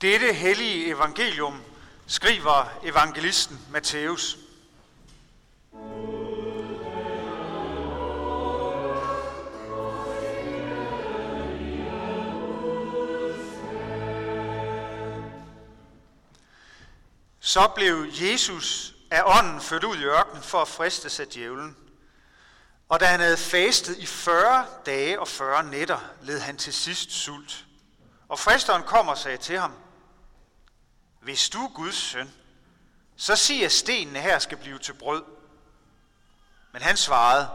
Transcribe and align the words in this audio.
Dette 0.00 0.32
hellige 0.32 0.86
evangelium 0.86 1.62
skriver 2.06 2.78
evangelisten 2.82 3.60
Matthæus. 3.70 4.38
Så 17.40 17.68
blev 17.74 18.06
Jesus 18.20 18.94
af 19.10 19.22
ånden 19.24 19.60
ført 19.60 19.84
ud 19.84 19.96
i 19.96 20.04
ørkenen 20.04 20.42
for 20.42 20.62
at 20.62 20.68
friste 20.68 21.22
af 21.22 21.28
djævlen. 21.28 21.76
Og 22.88 23.00
da 23.00 23.04
han 23.04 23.20
havde 23.20 23.36
fastet 23.36 23.98
i 23.98 24.06
40 24.06 24.66
dage 24.86 25.20
og 25.20 25.28
40 25.28 25.64
nætter, 25.64 25.98
led 26.22 26.40
han 26.40 26.56
til 26.56 26.72
sidst 26.72 27.12
sult. 27.12 27.64
Og 28.28 28.38
fristeren 28.38 28.82
kom 28.82 29.08
og 29.08 29.18
sagde 29.18 29.36
til 29.36 29.58
ham, 29.58 29.72
hvis 31.20 31.48
du 31.48 31.58
er 31.64 31.68
Guds 31.68 31.94
søn, 31.94 32.32
så 33.16 33.36
sig 33.36 33.64
at 33.64 33.72
stenene 33.72 34.20
her 34.20 34.38
skal 34.38 34.58
blive 34.58 34.78
til 34.78 34.92
brød. 34.92 35.24
Men 36.72 36.82
han 36.82 36.96
svarede, 36.96 37.48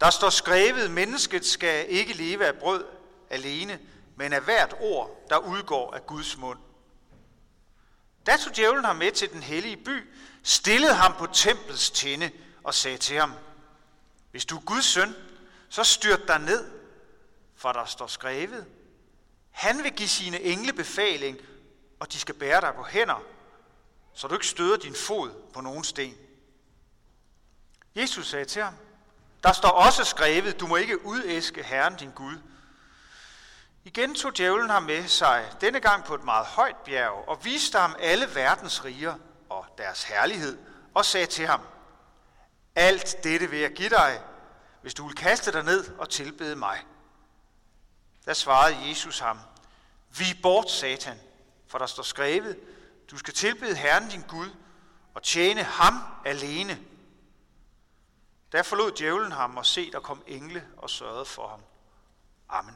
der 0.00 0.10
står 0.10 0.30
skrevet, 0.30 0.90
mennesket 0.90 1.46
skal 1.46 1.86
ikke 1.88 2.12
leve 2.12 2.46
af 2.46 2.54
brød 2.54 2.84
alene, 3.30 3.78
men 4.16 4.32
af 4.32 4.40
hvert 4.42 4.74
ord, 4.80 5.26
der 5.30 5.36
udgår 5.36 5.94
af 5.94 6.06
Guds 6.06 6.36
mund. 6.36 6.58
Da 8.26 8.36
tog 8.36 8.56
djævlen 8.56 8.84
ham 8.84 8.96
med 8.96 9.12
til 9.12 9.32
den 9.32 9.42
hellige 9.42 9.76
by, 9.76 10.10
stillede 10.42 10.94
ham 10.94 11.14
på 11.18 11.26
templets 11.26 11.90
tinde 11.90 12.30
og 12.64 12.74
sagde 12.74 12.98
til 12.98 13.16
ham, 13.16 13.32
hvis 14.30 14.44
du 14.44 14.56
er 14.56 14.60
Guds 14.60 14.84
søn, 14.84 15.16
så 15.68 15.84
styrt 15.84 16.28
dig 16.28 16.38
ned, 16.38 16.70
for 17.56 17.72
der 17.72 17.84
står 17.84 18.06
skrevet. 18.06 18.66
Han 19.50 19.82
vil 19.82 19.92
give 19.92 20.08
sine 20.08 20.40
engle 20.40 20.72
befaling, 20.72 21.38
og 22.00 22.12
de 22.12 22.18
skal 22.18 22.34
bære 22.34 22.60
dig 22.60 22.74
på 22.74 22.82
hænder, 22.82 23.22
så 24.14 24.28
du 24.28 24.34
ikke 24.34 24.46
støder 24.46 24.76
din 24.76 24.94
fod 24.94 25.30
på 25.52 25.60
nogen 25.60 25.84
sten. 25.84 26.14
Jesus 27.94 28.28
sagde 28.28 28.44
til 28.44 28.62
ham, 28.62 28.74
der 29.42 29.52
står 29.52 29.68
også 29.68 30.04
skrevet, 30.04 30.60
du 30.60 30.66
må 30.66 30.76
ikke 30.76 31.06
udæske 31.06 31.62
Herren 31.62 31.96
din 31.96 32.10
Gud. 32.10 32.38
Igen 33.84 34.14
tog 34.14 34.36
djævlen 34.36 34.70
ham 34.70 34.82
med 34.82 35.08
sig, 35.08 35.52
denne 35.60 35.80
gang 35.80 36.04
på 36.04 36.14
et 36.14 36.24
meget 36.24 36.46
højt 36.46 36.76
bjerg, 36.76 37.28
og 37.28 37.44
viste 37.44 37.78
ham 37.78 37.96
alle 37.98 38.34
verdens 38.34 38.84
riger 38.84 39.14
og 39.48 39.66
deres 39.78 40.02
herlighed, 40.02 40.58
og 40.94 41.04
sagde 41.04 41.26
til 41.26 41.46
ham, 41.46 41.60
alt 42.74 43.24
dette 43.24 43.50
vil 43.50 43.58
jeg 43.58 43.72
give 43.72 43.88
dig, 43.88 44.20
hvis 44.82 44.94
du 44.94 45.06
vil 45.06 45.16
kaste 45.16 45.52
dig 45.52 45.64
ned 45.64 45.98
og 45.98 46.08
tilbede 46.08 46.56
mig. 46.56 46.84
Der 48.24 48.34
svarede 48.34 48.88
Jesus 48.88 49.18
ham, 49.18 49.38
vi 50.18 50.24
bort, 50.42 50.70
satan, 50.70 51.20
for 51.68 51.78
der 51.78 51.86
står 51.86 52.02
skrevet, 52.02 52.58
du 53.10 53.18
skal 53.18 53.34
tilbede 53.34 53.76
Herren 53.76 54.08
din 54.08 54.22
Gud 54.28 54.50
og 55.14 55.22
tjene 55.22 55.62
ham 55.62 55.94
alene. 56.24 56.78
Der 58.52 58.62
forlod 58.62 58.92
djævlen 58.92 59.32
ham 59.32 59.56
og 59.56 59.66
se, 59.66 59.90
der 59.90 60.00
kom 60.00 60.22
engle 60.26 60.66
og 60.76 60.90
sørgede 60.90 61.24
for 61.24 61.48
ham. 61.48 61.60
Amen. 62.48 62.74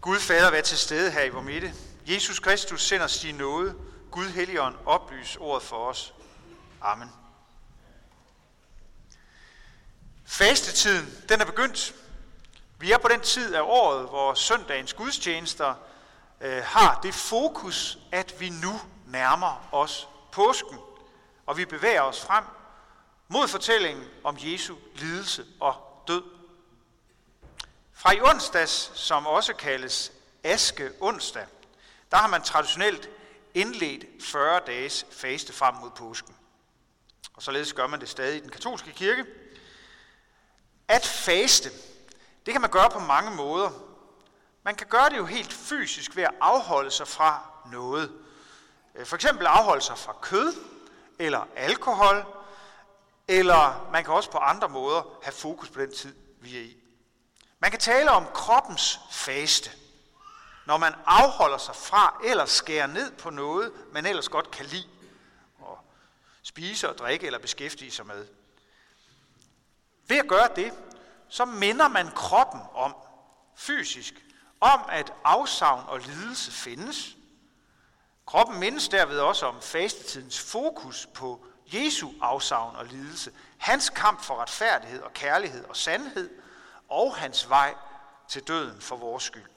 Gud 0.00 0.18
Fader, 0.18 0.50
vær 0.50 0.60
til 0.60 0.78
stede 0.78 1.10
her 1.10 1.22
i 1.22 1.28
vores 1.28 1.46
midte. 1.46 1.74
Jesus 2.06 2.38
Kristus 2.40 2.82
sender 2.82 3.06
sin 3.06 3.34
nåde. 3.34 3.74
Gud 4.10 4.28
Helligånd, 4.28 4.76
oplys 4.86 5.36
ordet 5.36 5.62
for 5.62 5.76
os. 5.76 6.14
Amen. 6.80 7.08
Fastetiden, 10.24 11.24
den 11.28 11.40
er 11.40 11.44
begyndt. 11.44 11.94
Vi 12.78 12.92
er 12.92 12.98
på 12.98 13.08
den 13.08 13.20
tid 13.20 13.54
af 13.54 13.60
året, 13.62 14.08
hvor 14.08 14.34
søndagens 14.34 14.94
gudstjenester 14.94 15.74
øh, 16.40 16.62
har 16.64 17.00
det 17.02 17.14
fokus, 17.14 17.98
at 18.12 18.40
vi 18.40 18.48
nu 18.48 18.80
nærmer 19.06 19.68
os 19.72 20.08
påsken, 20.32 20.78
og 21.46 21.56
vi 21.56 21.64
bevæger 21.64 22.02
os 22.02 22.20
frem 22.20 22.44
mod 23.28 23.48
fortællingen 23.48 24.04
om 24.24 24.36
Jesu 24.38 24.76
lidelse 24.94 25.46
og 25.60 26.02
død. 26.08 26.22
Fra 27.92 28.12
i 28.12 28.20
onsdags, 28.20 28.90
som 28.94 29.26
også 29.26 29.54
kaldes 29.54 30.12
Aske 30.44 30.90
onsdag, 31.00 31.46
der 32.10 32.16
har 32.16 32.26
man 32.26 32.42
traditionelt 32.42 33.08
indledt 33.54 34.04
40 34.24 34.60
dages 34.66 35.06
faste 35.10 35.52
frem 35.52 35.74
mod 35.74 35.90
påsken. 35.90 36.34
Og 37.34 37.42
således 37.42 37.72
gør 37.72 37.86
man 37.86 38.00
det 38.00 38.08
stadig 38.08 38.36
i 38.36 38.40
den 38.40 38.50
katolske 38.50 38.92
kirke. 38.92 39.24
At 40.88 41.06
faste, 41.06 41.70
det 42.46 42.54
kan 42.54 42.60
man 42.60 42.70
gøre 42.70 42.90
på 42.90 42.98
mange 42.98 43.30
måder. 43.30 43.70
Man 44.62 44.74
kan 44.74 44.86
gøre 44.86 45.10
det 45.10 45.16
jo 45.16 45.24
helt 45.24 45.52
fysisk 45.52 46.16
ved 46.16 46.22
at 46.22 46.34
afholde 46.40 46.90
sig 46.90 47.08
fra 47.08 47.42
noget. 47.72 48.12
Øh, 48.94 49.06
for 49.06 49.16
eksempel 49.16 49.46
afholde 49.46 49.82
sig 49.82 49.98
fra 49.98 50.16
kød 50.22 50.54
eller 51.18 51.48
alkohol, 51.56 52.24
eller 53.28 53.88
man 53.92 54.04
kan 54.04 54.14
også 54.14 54.30
på 54.30 54.38
andre 54.38 54.68
måder 54.68 55.18
have 55.22 55.32
fokus 55.32 55.68
på 55.68 55.80
den 55.80 55.94
tid, 55.94 56.14
vi 56.40 56.58
er 56.58 56.62
i. 56.62 56.76
Man 57.58 57.70
kan 57.70 57.80
tale 57.80 58.10
om 58.10 58.26
kroppens 58.34 59.00
faste 59.10 59.70
når 60.66 60.76
man 60.76 60.94
afholder 61.06 61.58
sig 61.58 61.76
fra 61.76 62.20
eller 62.24 62.44
skærer 62.44 62.86
ned 62.86 63.12
på 63.12 63.30
noget, 63.30 63.72
man 63.92 64.06
ellers 64.06 64.28
godt 64.28 64.50
kan 64.50 64.66
lide 64.66 64.88
og 65.58 65.78
spise 66.42 66.88
og 66.88 66.98
drikke 66.98 67.26
eller 67.26 67.38
beskæftige 67.38 67.90
sig 67.90 68.06
med. 68.06 68.26
Ved 70.06 70.16
at 70.16 70.28
gøre 70.28 70.48
det, 70.56 70.72
så 71.28 71.44
minder 71.44 71.88
man 71.88 72.08
kroppen 72.10 72.60
om, 72.74 72.96
fysisk, 73.56 74.14
om 74.60 74.80
at 74.88 75.12
afsavn 75.24 75.84
og 75.88 76.00
lidelse 76.00 76.52
findes. 76.52 77.16
Kroppen 78.26 78.60
mindes 78.60 78.88
derved 78.88 79.18
også 79.18 79.46
om 79.46 79.62
fastetidens 79.62 80.40
fokus 80.40 81.08
på 81.14 81.46
Jesu 81.66 82.10
afsavn 82.20 82.76
og 82.76 82.86
lidelse, 82.86 83.32
hans 83.58 83.90
kamp 83.90 84.22
for 84.22 84.36
retfærdighed 84.36 85.02
og 85.02 85.12
kærlighed 85.12 85.64
og 85.64 85.76
sandhed, 85.76 86.30
og 86.88 87.16
hans 87.16 87.48
vej 87.48 87.74
til 88.28 88.42
døden 88.42 88.80
for 88.80 88.96
vores 88.96 89.22
skyld. 89.22 89.50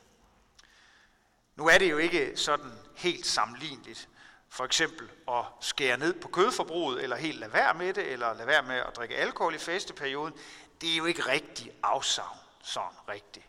Nu 1.55 1.67
er 1.67 1.77
det 1.77 1.91
jo 1.91 1.97
ikke 1.97 2.33
sådan 2.35 2.71
helt 2.95 3.27
sammenligneligt. 3.27 4.09
For 4.57 4.65
eksempel 4.65 5.09
at 5.27 5.43
skære 5.61 5.97
ned 5.97 6.13
på 6.13 6.27
kødforbruget, 6.27 7.03
eller 7.03 7.15
helt 7.15 7.39
lade 7.39 7.53
være 7.53 7.73
med 7.73 7.93
det, 7.93 8.11
eller 8.11 8.33
lade 8.33 8.47
være 8.47 8.63
med 8.63 8.75
at 8.75 8.95
drikke 8.95 9.15
alkohol 9.15 9.55
i 9.55 9.57
festeperioden. 9.57 10.33
Det 10.81 10.93
er 10.93 10.97
jo 10.97 11.05
ikke 11.05 11.21
rigtig 11.21 11.71
afsavn, 11.83 12.37
sådan 12.63 12.97
rigtigt. 13.09 13.45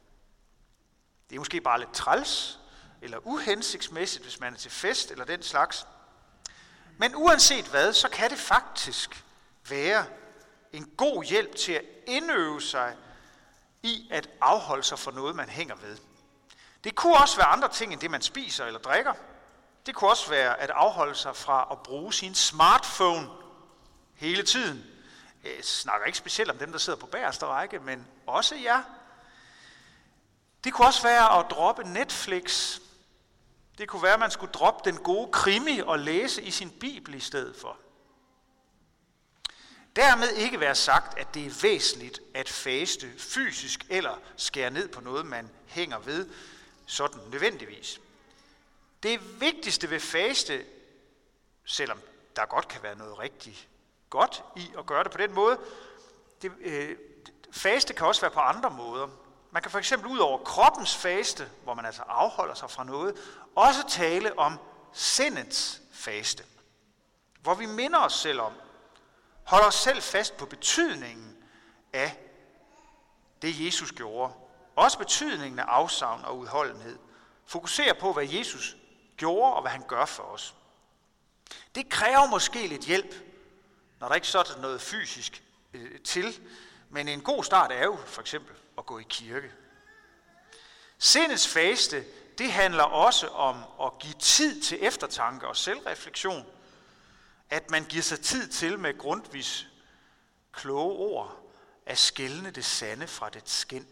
Det 1.30 1.36
er 1.36 1.40
måske 1.40 1.60
bare 1.60 1.78
lidt 1.78 1.94
træls, 1.94 2.58
eller 3.02 3.18
uhensigtsmæssigt, 3.26 4.24
hvis 4.24 4.40
man 4.40 4.52
er 4.52 4.56
til 4.56 4.70
fest, 4.70 5.10
eller 5.10 5.24
den 5.24 5.42
slags. 5.42 5.86
Men 6.98 7.16
uanset 7.16 7.64
hvad, 7.64 7.92
så 7.92 8.08
kan 8.08 8.30
det 8.30 8.38
faktisk 8.38 9.24
være 9.68 10.06
en 10.72 10.90
god 10.96 11.24
hjælp 11.24 11.56
til 11.56 11.72
at 11.72 11.84
indøve 12.06 12.62
sig 12.62 12.96
i 13.82 14.08
at 14.10 14.30
afholde 14.40 14.82
sig 14.82 14.98
for 14.98 15.10
noget, 15.10 15.36
man 15.36 15.48
hænger 15.48 15.74
ved. 15.76 15.98
Det 16.84 16.94
kunne 16.94 17.16
også 17.16 17.36
være 17.36 17.46
andre 17.46 17.68
ting 17.68 17.92
end 17.92 18.00
det, 18.00 18.10
man 18.10 18.22
spiser 18.22 18.64
eller 18.64 18.80
drikker. 18.80 19.12
Det 19.88 19.96
kunne 19.96 20.10
også 20.10 20.30
være 20.30 20.60
at 20.60 20.70
afholde 20.70 21.14
sig 21.14 21.36
fra 21.36 21.68
at 21.70 21.78
bruge 21.82 22.12
sin 22.12 22.34
smartphone 22.34 23.30
hele 24.14 24.42
tiden. 24.42 24.84
Jeg 25.44 25.52
snakker 25.62 26.06
ikke 26.06 26.18
specielt 26.18 26.50
om 26.50 26.58
dem, 26.58 26.72
der 26.72 26.78
sidder 26.78 26.98
på 26.98 27.06
bagerste 27.06 27.46
række, 27.46 27.78
men 27.78 28.06
også 28.26 28.56
jer. 28.56 28.82
Det 30.64 30.72
kunne 30.72 30.86
også 30.88 31.02
være 31.02 31.38
at 31.38 31.46
droppe 31.50 31.84
Netflix. 31.84 32.78
Det 33.78 33.88
kunne 33.88 34.02
være, 34.02 34.12
at 34.12 34.20
man 34.20 34.30
skulle 34.30 34.52
droppe 34.52 34.90
den 34.90 34.98
gode 34.98 35.32
krimi 35.32 35.80
og 35.80 35.98
læse 35.98 36.42
i 36.42 36.50
sin 36.50 36.70
bibel 36.70 37.14
i 37.14 37.20
stedet 37.20 37.56
for. 37.60 37.76
Dermed 39.96 40.28
ikke 40.28 40.60
være 40.60 40.74
sagt, 40.74 41.18
at 41.18 41.34
det 41.34 41.46
er 41.46 41.60
væsentligt 41.62 42.20
at 42.34 42.48
faste 42.48 43.12
fysisk 43.18 43.86
eller 43.90 44.20
skære 44.36 44.70
ned 44.70 44.88
på 44.88 45.00
noget, 45.00 45.26
man 45.26 45.50
hænger 45.66 45.98
ved, 45.98 46.28
sådan 46.86 47.20
nødvendigvis. 47.30 48.00
Det 49.02 49.40
vigtigste 49.40 49.90
ved 49.90 50.00
faste, 50.00 50.66
selvom 51.64 52.00
der 52.36 52.46
godt 52.46 52.68
kan 52.68 52.82
være 52.82 52.96
noget 52.96 53.18
rigtig 53.18 53.68
godt 54.10 54.44
i 54.56 54.70
at 54.78 54.86
gøre 54.86 55.04
det 55.04 55.12
på 55.12 55.18
den 55.18 55.34
måde, 55.34 55.58
det, 56.42 56.52
øh, 56.60 56.96
faste 57.52 57.94
kan 57.94 58.06
også 58.06 58.20
være 58.20 58.30
på 58.30 58.40
andre 58.40 58.70
måder. 58.70 59.08
Man 59.50 59.62
kan 59.62 59.70
for 59.70 59.78
eksempel 59.78 60.10
ud 60.10 60.18
over 60.18 60.38
kroppens 60.38 60.96
faste, 60.96 61.50
hvor 61.64 61.74
man 61.74 61.86
altså 61.86 62.02
afholder 62.02 62.54
sig 62.54 62.70
fra 62.70 62.84
noget, 62.84 63.16
også 63.56 63.88
tale 63.88 64.38
om 64.38 64.58
sindets 64.92 65.80
faste, 65.92 66.44
hvor 67.40 67.54
vi 67.54 67.66
minder 67.66 67.98
os 67.98 68.12
selv 68.14 68.40
om, 68.40 68.52
holder 69.44 69.66
os 69.66 69.74
selv 69.74 70.02
fast 70.02 70.36
på 70.36 70.46
betydningen 70.46 71.36
af 71.92 72.18
det, 73.42 73.66
Jesus 73.66 73.92
gjorde, 73.92 74.32
også 74.76 74.98
betydningen 74.98 75.58
af 75.58 75.64
afsavn 75.64 76.24
og 76.24 76.38
udholdenhed. 76.38 76.98
Fokuserer 77.46 77.94
på, 77.94 78.12
hvad 78.12 78.26
Jesus 78.28 78.76
gjorde 79.18 79.54
og 79.54 79.62
hvad 79.62 79.70
han 79.70 79.84
gør 79.88 80.04
for 80.04 80.22
os. 80.22 80.54
Det 81.74 81.88
kræver 81.88 82.26
måske 82.26 82.66
lidt 82.66 82.84
hjælp, 82.84 83.14
når 84.00 84.08
der 84.08 84.14
ikke 84.14 84.26
sådan 84.26 84.60
noget 84.60 84.80
fysisk 84.80 85.42
øh, 85.74 86.00
til. 86.00 86.40
Men 86.90 87.08
en 87.08 87.20
god 87.20 87.44
start 87.44 87.72
er 87.72 87.84
jo 87.84 87.96
for 88.06 88.20
eksempel 88.20 88.56
at 88.78 88.86
gå 88.86 88.98
i 88.98 89.06
kirke. 89.08 89.52
Sindets 90.98 91.48
faste, 91.48 92.04
det 92.38 92.52
handler 92.52 92.82
også 92.82 93.28
om 93.28 93.64
at 93.82 93.98
give 93.98 94.14
tid 94.18 94.62
til 94.62 94.78
eftertanke 94.80 95.46
og 95.46 95.56
selvreflektion. 95.56 96.46
At 97.50 97.70
man 97.70 97.84
giver 97.84 98.02
sig 98.02 98.20
tid 98.20 98.48
til 98.48 98.78
med 98.78 98.98
grundvis 98.98 99.66
kloge 100.52 100.92
ord 100.92 101.52
at 101.86 101.98
skælne 101.98 102.50
det 102.50 102.64
sande 102.64 103.06
fra 103.06 103.28
det 103.28 103.48
skind. 103.48 103.86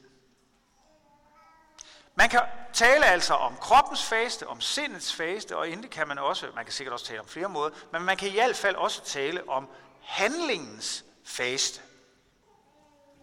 Man 2.19 2.29
kan 2.29 2.41
tale 2.73 3.07
altså 3.07 3.35
om 3.35 3.57
kroppens 3.57 4.05
faste, 4.05 4.47
om 4.47 4.61
sindets 4.61 5.15
faste, 5.15 5.57
og 5.57 5.71
endelig 5.71 5.91
kan 5.91 6.09
man 6.09 6.19
også, 6.19 6.47
man 6.55 6.65
kan 6.65 6.73
sikkert 6.73 6.93
også 6.93 7.07
tale 7.07 7.21
om 7.21 7.29
flere 7.29 7.49
måder, 7.49 7.71
men 7.93 8.03
man 8.03 8.17
kan 8.17 8.29
i 8.29 8.33
hvert 8.33 8.57
fald 8.57 8.77
også 8.77 9.05
tale 9.05 9.49
om 9.49 9.69
handlingens 10.03 11.05
faste. 11.25 11.81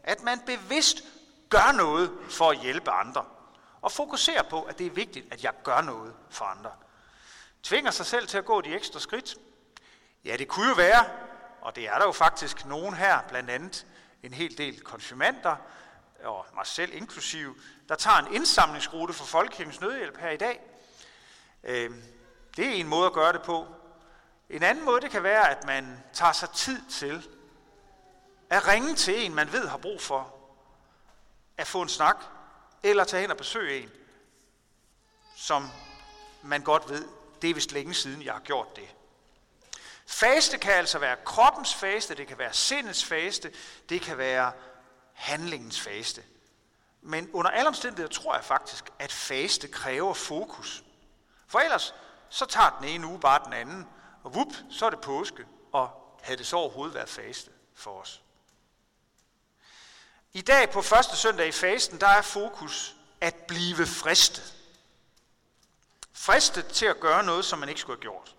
At 0.04 0.24
man 0.24 0.40
bevidst 0.40 1.04
gør 1.50 1.72
noget 1.72 2.12
for 2.30 2.52
at 2.52 2.58
hjælpe 2.58 2.92
andre, 2.92 3.26
og 3.82 3.92
fokuserer 3.92 4.44
på, 4.44 4.62
at 4.62 4.80
det 4.80 4.88
er 4.88 4.92
vigtigt, 4.92 5.34
at 5.34 5.44
jeg 5.44 5.54
gør 5.64 5.82
noget 5.82 6.14
for 6.30 6.46
andre. 6.46 6.72
Tvinger 7.64 7.92
sig 7.92 8.06
selv 8.06 8.28
til 8.28 8.38
at 8.38 8.46
gå 8.46 8.62
de 8.62 8.76
ekstra 8.76 9.00
skridt? 9.00 9.36
Ja, 10.26 10.38
det 10.38 10.48
kunne 10.48 10.70
jo 10.70 10.76
være, 10.76 11.06
og 11.62 11.76
det 11.76 11.88
er 11.88 11.98
der 11.98 12.06
jo 12.06 12.12
faktisk 12.12 12.66
nogen 12.66 12.94
her, 12.94 13.22
blandt 13.30 13.50
andet 13.50 13.86
en 14.24 14.34
hel 14.34 14.58
del 14.58 14.82
konfirmander, 14.82 15.56
og 16.24 16.46
mig 16.56 16.68
selv 16.68 16.94
inklusiv, 16.94 17.58
der 17.90 17.96
tager 17.96 18.18
en 18.18 18.34
indsamlingsrute 18.34 19.14
for 19.14 19.26
Folkekirkens 19.26 19.82
Nødhjælp 19.82 20.18
her 20.18 20.30
i 20.30 20.38
dag. 20.38 20.62
Øh, 21.64 21.92
det 22.58 22.66
er 22.66 22.74
en 22.74 22.88
måde 22.88 23.06
at 23.06 23.14
gøre 23.14 23.34
det 23.34 23.42
på. 23.42 23.68
En 24.50 24.64
anden 24.64 24.86
måde, 24.86 25.02
det 25.02 25.12
kan 25.12 25.24
være, 25.24 25.50
at 25.50 25.66
man 25.66 26.04
tager 26.14 26.32
sig 26.32 26.50
tid 26.50 26.90
til 26.90 27.28
at 28.50 28.68
ringe 28.68 28.96
til 28.96 29.26
en, 29.26 29.36
man 29.36 29.52
ved 29.52 29.68
har 29.68 29.78
brug 29.78 30.02
for, 30.02 30.36
at 31.58 31.68
få 31.68 31.82
en 31.82 31.90
snak, 31.90 32.18
eller 32.84 33.04
tage 33.04 33.22
hen 33.22 33.32
og 33.32 33.38
besøge 33.38 33.84
en, 33.84 33.90
som 35.36 35.70
man 36.42 36.62
godt 36.62 36.90
ved, 36.90 37.08
det 37.42 37.50
er 37.50 37.54
vist 37.54 37.72
længe 37.72 37.94
siden, 37.94 38.24
jeg 38.24 38.34
har 38.34 38.40
gjort 38.40 38.76
det. 38.76 38.96
Faste 40.06 40.58
kan 40.58 40.74
altså 40.74 41.00
være 41.00 41.18
kroppens 41.26 41.76
faste, 41.76 42.16
det 42.16 42.28
kan 42.28 42.38
være 42.38 42.54
sindets 42.54 43.06
faste, 43.06 43.52
det 43.90 44.02
kan 44.02 44.18
være 44.18 44.52
handlingens 45.24 45.82
faste. 45.82 46.24
Men 47.02 47.30
under 47.34 47.52
alle 47.52 47.68
omstændigheder 47.68 48.14
tror 48.14 48.36
jeg 48.36 48.44
faktisk, 48.44 48.90
at 49.00 49.12
faste 49.12 49.68
kræver 49.68 50.14
fokus. 50.14 50.84
For 51.48 51.60
ellers 51.60 51.94
så 52.30 52.46
tager 52.46 52.78
den 52.80 52.88
ene 52.88 53.08
uge 53.08 53.20
bare 53.20 53.46
den 53.46 53.54
anden, 53.54 53.88
og 54.24 54.36
vup, 54.36 54.54
så 54.70 54.86
er 54.86 54.90
det 54.90 55.02
påske, 55.02 55.46
og 55.72 56.18
havde 56.22 56.38
det 56.38 56.48
så 56.48 56.56
overhovedet 56.56 56.96
været 56.96 57.10
faste 57.10 57.52
for 57.76 58.02
os. 58.02 58.22
I 60.34 60.42
dag 60.42 60.70
på 60.70 60.82
første 60.82 61.16
søndag 61.16 61.48
i 61.48 61.52
fasten, 61.52 62.00
der 62.00 62.08
er 62.08 62.22
fokus 62.22 62.96
at 63.22 63.36
blive 63.36 63.86
fristet. 63.86 64.54
Fristet 66.14 66.68
til 66.68 66.86
at 66.86 67.00
gøre 67.00 67.24
noget, 67.24 67.46
som 67.46 67.60
man 67.60 67.70
ikke 67.70 67.82
skulle 67.82 67.98
have 67.98 68.02
gjort. 68.02 68.36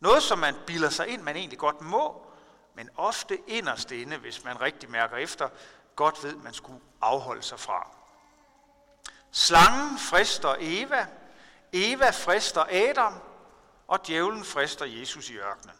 Noget, 0.00 0.22
som 0.22 0.38
man 0.38 0.54
bilder 0.66 0.90
sig 0.90 1.08
ind, 1.08 1.22
man 1.22 1.36
egentlig 1.36 1.58
godt 1.58 1.80
må, 1.80 2.26
men 2.74 2.90
ofte 2.96 3.38
inderst 3.46 3.90
inde, 3.90 4.16
hvis 4.16 4.44
man 4.44 4.60
rigtig 4.60 4.90
mærker 4.90 5.16
efter, 5.16 5.48
godt 5.96 6.24
ved, 6.24 6.36
man 6.36 6.54
skulle 6.54 6.80
afholde 7.00 7.42
sig 7.42 7.60
fra. 7.60 7.90
Slangen 9.30 9.98
frister 9.98 10.54
Eva, 10.58 11.06
Eva 11.72 12.10
frister 12.10 12.64
Adam, 12.70 13.14
og 13.88 14.06
djævlen 14.06 14.44
frister 14.44 14.84
Jesus 14.84 15.30
i 15.30 15.36
ørkenen. 15.36 15.76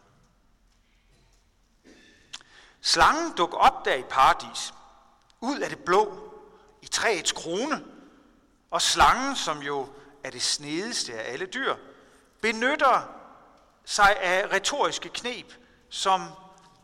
Slangen 2.81 3.33
dukker 3.37 3.57
op 3.57 3.85
der 3.85 3.95
i 3.95 4.03
paradis, 4.03 4.73
ud 5.41 5.59
af 5.59 5.69
det 5.69 5.79
blå, 5.79 6.33
i 6.81 6.87
træets 6.87 7.31
krone, 7.31 7.85
og 8.71 8.81
slangen, 8.81 9.35
som 9.35 9.61
jo 9.61 9.89
er 10.23 10.29
det 10.29 10.41
snedeste 10.41 11.13
af 11.13 11.33
alle 11.33 11.45
dyr, 11.45 11.75
benytter 12.41 13.09
sig 13.85 14.17
af 14.19 14.51
retoriske 14.51 15.09
knep, 15.09 15.53
som 15.89 16.21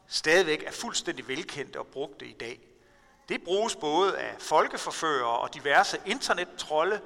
stadigvæk 0.07 0.63
er 0.63 0.71
fuldstændig 0.71 1.27
velkendte 1.27 1.79
og 1.79 1.87
brugte 1.87 2.25
i 2.25 2.33
dag. 2.33 2.66
Det 3.29 3.43
bruges 3.43 3.75
både 3.75 4.17
af 4.17 4.35
folkeforførere 4.41 5.39
og 5.39 5.53
diverse 5.53 6.01
internettrolde. 6.05 7.01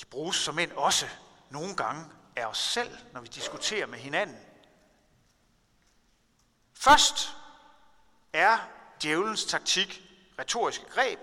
De 0.00 0.04
bruges 0.04 0.36
som 0.36 0.58
end 0.58 0.72
også 0.72 1.06
nogle 1.50 1.76
gange 1.76 2.04
af 2.36 2.46
os 2.46 2.58
selv, 2.58 2.98
når 3.12 3.20
vi 3.20 3.28
diskuterer 3.28 3.86
med 3.86 3.98
hinanden. 3.98 4.36
Først 6.74 7.36
er 8.32 8.58
djævelens 9.02 9.44
taktik, 9.44 10.02
retoriske 10.38 10.84
greb, 10.84 11.18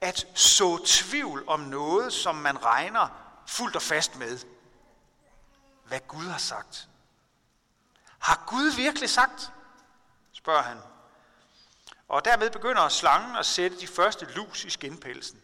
at 0.00 0.26
så 0.34 0.84
tvivl 0.86 1.44
om 1.48 1.60
noget, 1.60 2.12
som 2.12 2.34
man 2.34 2.64
regner 2.64 3.08
fuldt 3.46 3.76
og 3.76 3.82
fast 3.82 4.16
med. 4.16 4.38
Hvad 5.84 6.00
Gud 6.08 6.24
har 6.24 6.38
sagt. 6.38 6.88
Har 8.18 8.44
Gud 8.46 8.76
virkelig 8.76 9.10
sagt? 9.10 9.52
spørger 10.32 10.62
han. 10.62 10.78
Og 12.10 12.24
dermed 12.24 12.50
begynder 12.50 12.88
slangen 12.88 13.36
at 13.36 13.46
sætte 13.46 13.80
de 13.80 13.86
første 13.86 14.26
lus 14.34 14.64
i 14.64 14.70
skinpelsen. 14.70 15.40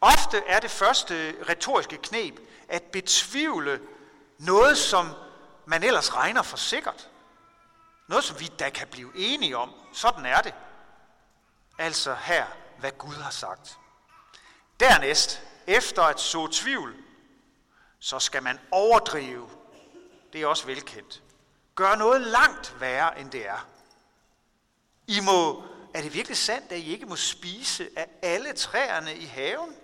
Ofte 0.00 0.42
er 0.46 0.60
det 0.60 0.70
første 0.70 1.34
retoriske 1.48 1.96
knep 1.96 2.40
at 2.68 2.82
betvivle 2.82 3.80
noget, 4.38 4.78
som 4.78 5.08
man 5.66 5.82
ellers 5.82 6.14
regner 6.14 6.42
for 6.42 6.56
sikkert. 6.56 7.08
Noget, 8.08 8.24
som 8.24 8.40
vi 8.40 8.46
da 8.46 8.70
kan 8.70 8.88
blive 8.88 9.12
enige 9.14 9.56
om. 9.56 9.74
Sådan 9.92 10.26
er 10.26 10.40
det. 10.40 10.54
Altså 11.78 12.14
her, 12.14 12.46
hvad 12.78 12.90
Gud 12.90 13.14
har 13.14 13.30
sagt. 13.30 13.78
Dernæst, 14.80 15.42
efter 15.66 16.02
at 16.02 16.20
så 16.20 16.46
tvivl, 16.46 16.94
så 17.98 18.18
skal 18.18 18.42
man 18.42 18.60
overdrive. 18.70 19.50
Det 20.32 20.42
er 20.42 20.46
også 20.46 20.66
velkendt. 20.66 21.22
Gør 21.74 21.94
noget 21.94 22.20
langt 22.20 22.80
værre, 22.80 23.20
end 23.20 23.30
det 23.30 23.48
er. 23.48 23.71
I 25.12 25.20
må, 25.20 25.64
er 25.94 26.02
det 26.02 26.14
virkelig 26.14 26.36
sandt, 26.36 26.72
at 26.72 26.78
I 26.78 26.92
ikke 26.92 27.06
må 27.06 27.16
spise 27.16 27.88
af 27.96 28.08
alle 28.22 28.52
træerne 28.52 29.16
i 29.16 29.24
haven? 29.24 29.76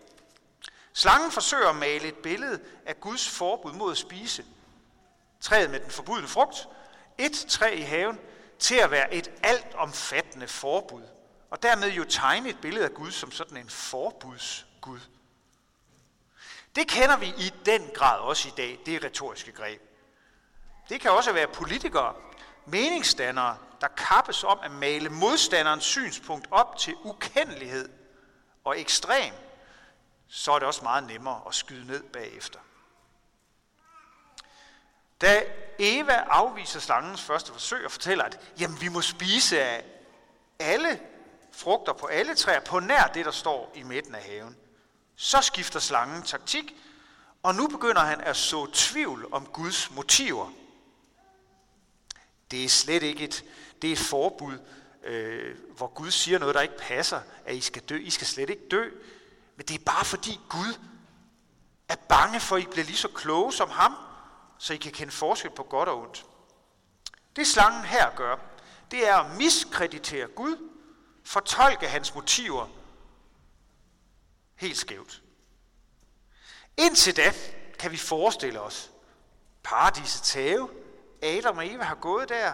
Slangen 0.93 1.33
forsøger 1.33 1.69
at 1.69 1.77
male 1.77 2.09
et 2.09 2.17
billede 2.17 2.61
af 2.87 3.01
Guds 3.01 3.29
forbud 3.29 3.73
mod 3.73 3.93
at 3.93 3.99
spise 3.99 4.45
træet 5.41 5.71
med 5.71 5.81
den 5.81 5.91
forbudne 5.91 6.29
frugt, 6.29 6.69
et 7.19 7.47
træ 7.49 7.75
i 7.77 7.81
haven, 7.81 8.19
til 8.59 8.75
at 8.75 8.91
være 8.91 9.15
et 9.15 9.31
altomfattende 9.43 10.49
forbud. 10.49 11.03
Og 11.51 11.63
dermed 11.63 11.91
jo 11.91 12.05
tegne 12.05 12.49
et 12.49 12.61
billede 12.61 12.85
af 12.85 12.95
Gud 12.95 13.11
som 13.11 13.33
sådan 13.33 13.57
en 13.57 13.71
forbudsgud. 13.71 15.01
Det 16.77 16.89
kender 16.89 17.17
vi 17.17 17.27
i 17.27 17.53
den 17.67 17.91
grad 17.95 18.19
også 18.19 18.49
i 18.49 18.53
dag, 18.57 18.79
det 18.87 19.05
retoriske 19.05 19.53
greb. 19.53 19.83
Det 20.89 21.01
kan 21.01 21.11
også 21.11 21.33
være 21.33 21.49
politikere, 21.49 22.15
meningsdannere, 22.67 23.59
der 23.81 23.89
kappes 23.89 24.45
om 24.45 24.59
at 24.63 24.71
male 24.71 25.09
modstanderens 25.09 25.85
synspunkt 25.85 26.49
op 26.51 26.77
til 26.77 26.95
ukendelighed 27.05 27.89
og 28.65 28.81
ekstrem, 28.81 29.35
så 30.29 30.53
er 30.53 30.59
det 30.59 30.69
også 30.69 30.83
meget 30.83 31.07
nemmere 31.07 31.43
at 31.47 31.55
skyde 31.55 31.87
ned 31.87 32.03
bagefter. 32.03 32.59
Da 35.21 35.45
Eva 35.79 36.13
afviser 36.13 36.81
slangens 36.81 37.23
første 37.23 37.53
forsøg 37.53 37.85
og 37.85 37.91
fortæller, 37.91 38.25
at 38.25 38.53
jamen, 38.61 38.81
vi 38.81 38.89
må 38.89 39.01
spise 39.01 39.63
af 39.63 39.85
alle 40.59 41.01
frugter 41.53 41.93
på 41.93 42.07
alle 42.07 42.35
træer, 42.35 42.61
på 42.61 42.81
nær 42.81 43.07
det, 43.07 43.25
der 43.25 43.31
står 43.31 43.73
i 43.75 43.83
midten 43.83 44.15
af 44.15 44.23
haven, 44.23 44.57
så 45.17 45.43
skifter 45.43 45.81
slangen 45.81 46.23
taktik, 46.23 46.75
og 47.43 47.55
nu 47.55 47.67
begynder 47.67 48.01
han 48.01 48.21
at 48.21 48.37
så 48.37 48.67
tvivl 48.73 49.29
om 49.33 49.47
Guds 49.47 49.91
motiver. 49.91 50.51
Det 52.51 52.65
er 52.65 52.69
slet 52.69 53.03
ikke 53.03 53.25
et, 53.25 53.45
det 53.83 53.89
er 53.89 53.93
et 53.93 53.99
forbud, 53.99 54.59
øh, 55.05 55.57
hvor 55.77 55.87
Gud 55.87 56.11
siger 56.11 56.39
noget, 56.39 56.55
der 56.55 56.61
ikke 56.61 56.79
passer, 56.79 57.21
at 57.45 57.55
I 57.55 57.61
skal 57.61 57.83
dø. 57.83 57.97
I 57.97 58.11
skal 58.11 58.27
slet 58.27 58.51
ikke 58.51 58.69
dø. 58.71 58.91
Men 59.57 59.67
det 59.67 59.75
er 59.81 59.85
bare 59.85 60.05
fordi 60.05 60.41
Gud 60.49 60.79
er 61.89 61.97
bange 62.09 62.41
for, 62.41 62.57
at 62.57 62.63
I 62.63 62.67
bliver 62.67 62.85
lige 62.85 62.97
så 62.97 63.09
kloge 63.09 63.53
som 63.53 63.71
ham, 63.71 63.95
så 64.59 64.75
I 64.75 64.77
kan 64.77 64.93
kende 64.93 65.13
forskel 65.13 65.51
på 65.51 65.63
godt 65.63 65.89
og 65.89 66.01
ondt. 66.01 66.27
Det 67.37 67.47
slangen 67.47 67.85
her 67.85 68.15
gør, 68.17 68.37
det 68.91 69.09
er 69.09 69.17
at 69.17 69.37
miskreditere 69.37 70.27
Gud, 70.27 70.69
fortolke 71.25 71.89
hans 71.89 72.15
motiver 72.15 72.67
helt 74.57 74.77
skævt. 74.77 75.23
Indtil 76.77 77.17
da 77.17 77.33
kan 77.79 77.93
vi 77.93 77.97
forestille 77.97 78.61
os 78.61 78.91
paradisets 79.63 80.33
have, 80.33 80.71
Adam 81.23 81.59
og 81.59 81.67
Eva 81.67 81.85
har 81.85 81.95
gået 81.95 82.29
der, 82.29 82.53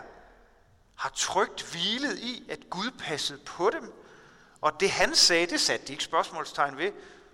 har 0.95 1.13
trygt 1.15 1.63
hvilet 1.63 2.19
i, 2.19 2.47
at 2.51 2.71
Gud 2.71 2.91
passede 2.91 3.39
på 3.39 3.71
dem. 3.71 3.93
Og 4.61 4.81
det 4.81 4.91
han 4.91 5.15
sagde, 5.15 5.47
det 5.47 5.61
satte 5.61 5.87
de 5.87 5.93
ikke 5.93 6.05
spørgsmålstegn 6.05 6.79
ved, 6.79 6.93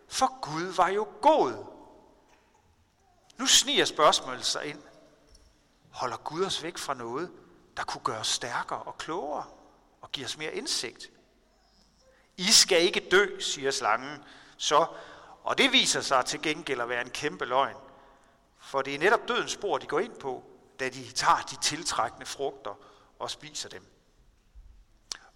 for 0.08 0.40
Gud 0.40 0.62
var 0.62 0.88
jo 0.88 1.08
god. 1.22 1.66
Nu 3.38 3.46
sniger 3.46 3.84
spørgsmålet 3.84 4.44
sig 4.44 4.64
ind. 4.64 4.82
Holder 5.90 6.16
Gud 6.16 6.44
os 6.44 6.62
væk 6.62 6.78
fra 6.78 6.94
noget, 6.94 7.30
der 7.76 7.84
kunne 7.84 8.04
gøre 8.04 8.18
os 8.18 8.26
stærkere 8.26 8.82
og 8.82 8.98
klogere 8.98 9.44
og 10.00 10.12
give 10.12 10.26
os 10.26 10.38
mere 10.38 10.54
indsigt? 10.54 11.10
I 12.36 12.52
skal 12.52 12.82
ikke 12.82 13.08
dø, 13.10 13.40
siger 13.40 13.70
slangen. 13.70 14.24
Så, 14.56 14.86
og 15.44 15.58
det 15.58 15.72
viser 15.72 16.00
sig 16.00 16.24
til 16.24 16.42
gengæld 16.42 16.80
at 16.80 16.88
være 16.88 17.00
en 17.00 17.10
kæmpe 17.10 17.44
løgn. 17.44 17.76
For 18.58 18.82
det 18.82 18.94
er 18.94 18.98
netop 18.98 19.28
dødens 19.28 19.52
spor, 19.52 19.78
de 19.78 19.86
går 19.86 20.00
ind 20.00 20.14
på, 20.14 20.44
da 20.80 20.88
de 20.88 21.10
tager 21.10 21.46
de 21.50 21.56
tiltrækkende 21.56 22.26
frugter 22.26 22.74
og 23.20 23.30
spiser 23.30 23.68
dem. 23.68 23.86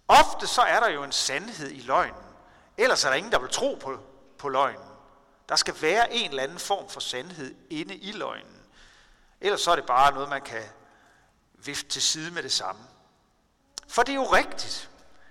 Ofte 0.07 0.47
så 0.47 0.61
er 0.61 0.79
der 0.79 0.89
jo 0.89 1.03
en 1.03 1.11
sandhed 1.11 1.71
i 1.71 1.79
løgnen. 1.79 2.23
Ellers 2.77 3.03
er 3.03 3.09
der 3.09 3.15
ingen, 3.15 3.31
der 3.31 3.39
vil 3.39 3.49
tro 3.49 3.77
på, 3.81 3.99
på 4.37 4.49
løgnen. 4.49 4.89
Der 5.49 5.55
skal 5.55 5.81
være 5.81 6.13
en 6.13 6.29
eller 6.29 6.43
anden 6.43 6.59
form 6.59 6.89
for 6.89 6.99
sandhed 6.99 7.55
inde 7.69 7.95
i 7.95 8.11
løgnen. 8.11 8.61
Ellers 9.41 9.61
så 9.61 9.71
er 9.71 9.75
det 9.75 9.85
bare 9.85 10.13
noget, 10.13 10.29
man 10.29 10.41
kan 10.41 10.63
vifte 11.53 11.89
til 11.89 12.01
side 12.01 12.31
med 12.31 12.43
det 12.43 12.51
samme. 12.51 12.81
For 13.87 14.03
det 14.03 14.11
er 14.11 14.15
jo 14.15 14.33
rigtigt, 14.33 14.89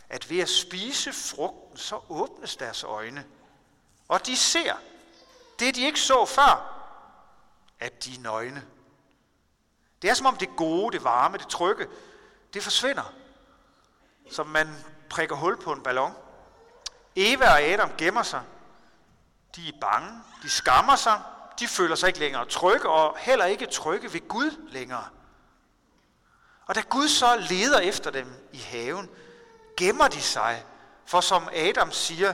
at 0.08 0.30
ved 0.30 0.38
at 0.38 0.48
spise 0.48 1.12
frugten, 1.12 1.76
så 1.76 2.00
åbnes 2.08 2.56
deres 2.56 2.84
øjne. 2.84 3.26
Og 4.08 4.26
de 4.26 4.36
ser 4.36 4.74
det, 5.58 5.74
de 5.74 5.86
ikke 5.86 6.00
så 6.00 6.24
før, 6.24 6.80
at 7.80 8.04
de 8.04 8.14
er 8.14 8.20
nøgne. 8.20 8.64
Det 10.02 10.10
er 10.10 10.14
som 10.14 10.26
om 10.26 10.36
det 10.36 10.48
gode, 10.56 10.92
det 10.92 11.04
varme, 11.04 11.38
det 11.38 11.48
trygge, 11.48 11.86
det 12.54 12.62
forsvinder. 12.62 13.12
Som 14.30 14.46
man 14.46 14.84
prikker 15.10 15.36
hul 15.36 15.62
på 15.62 15.72
en 15.72 15.82
ballon. 15.82 16.12
Eva 17.16 17.50
og 17.50 17.60
Adam 17.62 17.90
gemmer 17.98 18.22
sig. 18.22 18.42
De 19.56 19.68
er 19.68 19.72
bange, 19.80 20.22
de 20.42 20.50
skammer 20.50 20.96
sig, 20.96 21.20
de 21.58 21.68
føler 21.68 21.94
sig 21.94 22.06
ikke 22.06 22.18
længere 22.18 22.46
trygge, 22.46 22.88
og 22.88 23.16
heller 23.18 23.44
ikke 23.44 23.66
trygge 23.66 24.12
ved 24.12 24.28
Gud 24.28 24.68
længere. 24.68 25.08
Og 26.66 26.74
da 26.74 26.80
Gud 26.80 27.08
så 27.08 27.36
leder 27.36 27.80
efter 27.80 28.10
dem 28.10 28.48
i 28.52 28.58
haven, 28.58 29.10
gemmer 29.76 30.08
de 30.08 30.22
sig, 30.22 30.64
for 31.06 31.20
som 31.20 31.48
Adam 31.52 31.92
siger, 31.92 32.32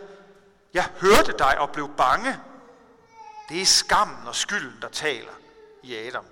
jeg 0.74 0.88
hørte 1.00 1.38
dig 1.38 1.58
og 1.58 1.70
blev 1.70 1.90
bange. 1.96 2.40
Det 3.48 3.62
er 3.62 3.66
skammen 3.66 4.26
og 4.26 4.34
skylden, 4.34 4.82
der 4.82 4.88
taler 4.88 5.32
i 5.82 5.96
Adam. 5.96 6.24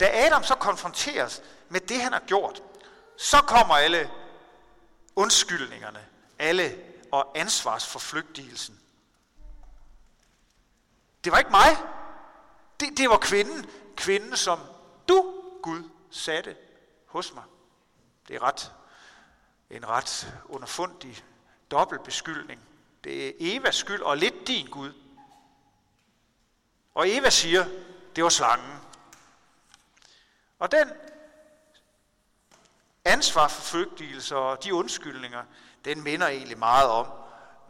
Da 0.00 0.26
Adam 0.26 0.42
så 0.42 0.54
konfronteres 0.54 1.42
med 1.68 1.80
det, 1.80 2.00
han 2.00 2.12
har 2.12 2.20
gjort, 2.26 2.62
så 3.16 3.36
kommer 3.40 3.74
alle 3.74 4.10
undskyldningerne, 5.16 6.06
alle 6.38 6.84
og 7.12 7.38
ansvarsforflygtigelsen. 7.38 8.80
Det 11.24 11.32
var 11.32 11.38
ikke 11.38 11.50
mig. 11.50 11.76
Det, 12.80 12.98
det 12.98 13.10
var 13.10 13.18
kvinden. 13.18 13.70
Kvinden, 13.96 14.36
som 14.36 14.60
du, 15.08 15.34
Gud, 15.62 15.90
satte 16.10 16.56
hos 17.06 17.34
mig. 17.34 17.44
Det 18.28 18.36
er 18.36 18.42
ret, 18.42 18.72
en 19.70 19.88
ret 19.88 20.34
underfundig 20.48 21.24
dobbeltbeskyldning. 21.70 22.60
Det 23.04 23.26
er 23.26 23.32
Evas 23.38 23.76
skyld 23.76 24.02
og 24.02 24.16
lidt 24.16 24.46
din 24.46 24.66
Gud. 24.66 24.92
Og 26.94 27.10
Eva 27.10 27.30
siger, 27.30 27.64
det 28.16 28.24
var 28.24 28.30
slangen. 28.30 28.78
Og 30.58 30.72
den 30.72 30.88
ansvar 33.04 33.48
for 33.48 33.62
flygtigelse 33.62 34.36
og 34.36 34.64
de 34.64 34.74
undskyldninger, 34.74 35.42
den 35.84 36.02
minder 36.02 36.26
egentlig 36.26 36.58
meget 36.58 36.88
om, 36.90 37.06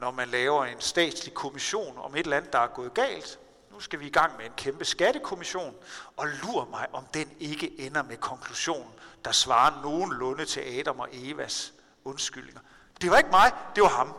når 0.00 0.10
man 0.10 0.28
laver 0.28 0.64
en 0.64 0.80
statslig 0.80 1.34
kommission 1.34 1.98
om 1.98 2.14
et 2.14 2.18
eller 2.18 2.36
andet, 2.36 2.52
der 2.52 2.58
er 2.58 2.66
gået 2.66 2.94
galt. 2.94 3.38
Nu 3.70 3.80
skal 3.80 4.00
vi 4.00 4.06
i 4.06 4.10
gang 4.10 4.36
med 4.36 4.46
en 4.46 4.52
kæmpe 4.56 4.84
skattekommission, 4.84 5.76
og 6.16 6.26
lur 6.28 6.64
mig, 6.64 6.86
om 6.92 7.06
den 7.14 7.32
ikke 7.40 7.80
ender 7.80 8.02
med 8.02 8.16
konklusionen, 8.16 8.92
der 9.24 9.32
svarer 9.32 9.82
nogenlunde 9.82 10.44
til 10.44 10.60
Adam 10.60 11.00
og 11.00 11.08
Evas 11.12 11.74
undskyldninger. 12.04 12.60
Det 13.00 13.10
var 13.10 13.18
ikke 13.18 13.30
mig, 13.30 13.52
det 13.74 13.82
var 13.82 13.88
ham. 13.88 14.14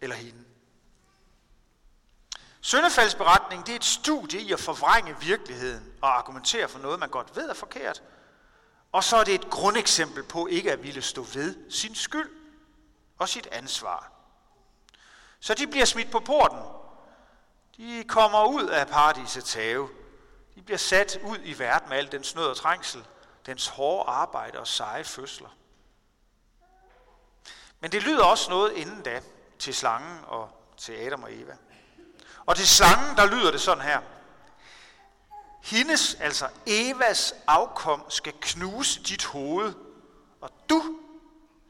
Eller 0.00 0.16
hende. 0.16 0.44
Søndefaldsberetning 2.66 3.66
det 3.66 3.72
er 3.72 3.76
et 3.76 3.84
studie 3.84 4.40
i 4.40 4.52
at 4.52 4.60
forvrænge 4.60 5.16
virkeligheden 5.20 5.92
og 6.02 6.18
argumentere 6.18 6.68
for 6.68 6.78
noget, 6.78 6.98
man 6.98 7.08
godt 7.08 7.36
ved 7.36 7.48
er 7.48 7.54
forkert. 7.54 8.02
Og 8.92 9.04
så 9.04 9.16
er 9.16 9.24
det 9.24 9.34
et 9.34 9.50
grundeksempel 9.50 10.22
på 10.22 10.46
ikke 10.46 10.72
at 10.72 10.82
ville 10.82 11.02
stå 11.02 11.22
ved 11.22 11.70
sin 11.70 11.94
skyld 11.94 12.30
og 13.18 13.28
sit 13.28 13.46
ansvar. 13.46 14.12
Så 15.40 15.54
de 15.54 15.66
bliver 15.66 15.84
smidt 15.84 16.10
på 16.10 16.20
porten. 16.20 16.58
De 17.76 18.04
kommer 18.08 18.44
ud 18.44 18.68
af 18.68 18.86
paradisets 18.86 19.54
have. 19.54 19.88
De 20.54 20.62
bliver 20.62 20.78
sat 20.78 21.18
ud 21.24 21.38
i 21.44 21.58
verden 21.58 21.88
med 21.88 21.96
al 21.96 22.12
den 22.12 22.24
snød 22.24 22.46
og 22.46 22.56
trængsel, 22.56 23.04
dens 23.46 23.66
hårde 23.66 24.10
arbejde 24.10 24.58
og 24.58 24.66
seje 24.66 25.04
fødsler. 25.04 25.56
Men 27.80 27.92
det 27.92 28.02
lyder 28.02 28.24
også 28.24 28.50
noget 28.50 28.72
inden 28.72 29.02
da 29.02 29.22
til 29.58 29.74
slangen 29.74 30.18
og 30.26 30.50
til 30.76 30.92
Adam 30.92 31.22
og 31.22 31.34
Eva. 31.34 31.56
Og 32.46 32.56
til 32.56 32.68
slangen, 32.68 33.16
der 33.16 33.26
lyder 33.26 33.50
det 33.50 33.60
sådan 33.60 33.84
her. 33.84 34.00
Hendes, 35.62 36.14
altså 36.14 36.48
Evas 36.66 37.34
afkom, 37.46 38.10
skal 38.10 38.34
knuse 38.40 39.02
dit 39.02 39.24
hoved, 39.24 39.74
og 40.40 40.50
du, 40.68 40.98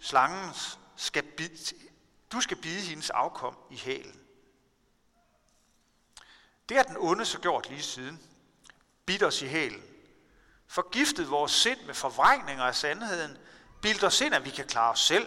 slangens, 0.01 0.79
skal 0.97 1.23
bide, 1.23 1.77
du 2.33 2.41
skal 2.41 2.57
bide 2.57 2.81
hendes 2.81 3.11
afkom 3.11 3.57
i 3.71 3.77
hælen. 3.77 4.21
Det 6.69 6.77
har 6.77 6.85
den 6.85 6.97
onde 6.99 7.25
så 7.25 7.39
gjort 7.39 7.69
lige 7.69 7.83
siden. 7.83 8.23
Bidt 9.07 9.23
os 9.23 9.43
i 9.43 9.47
hælen. 9.47 9.83
Forgiftet 10.67 11.31
vores 11.31 11.53
sind 11.53 11.81
med 11.87 11.95
forvrængninger 11.95 12.65
af 12.65 12.75
sandheden. 12.75 13.39
Bildt 13.83 14.05
os 14.05 14.21
ind, 14.21 14.35
at 14.35 14.45
vi 14.45 14.51
kan 14.51 14.67
klare 14.67 14.93
os 14.93 15.01
selv. 15.01 15.27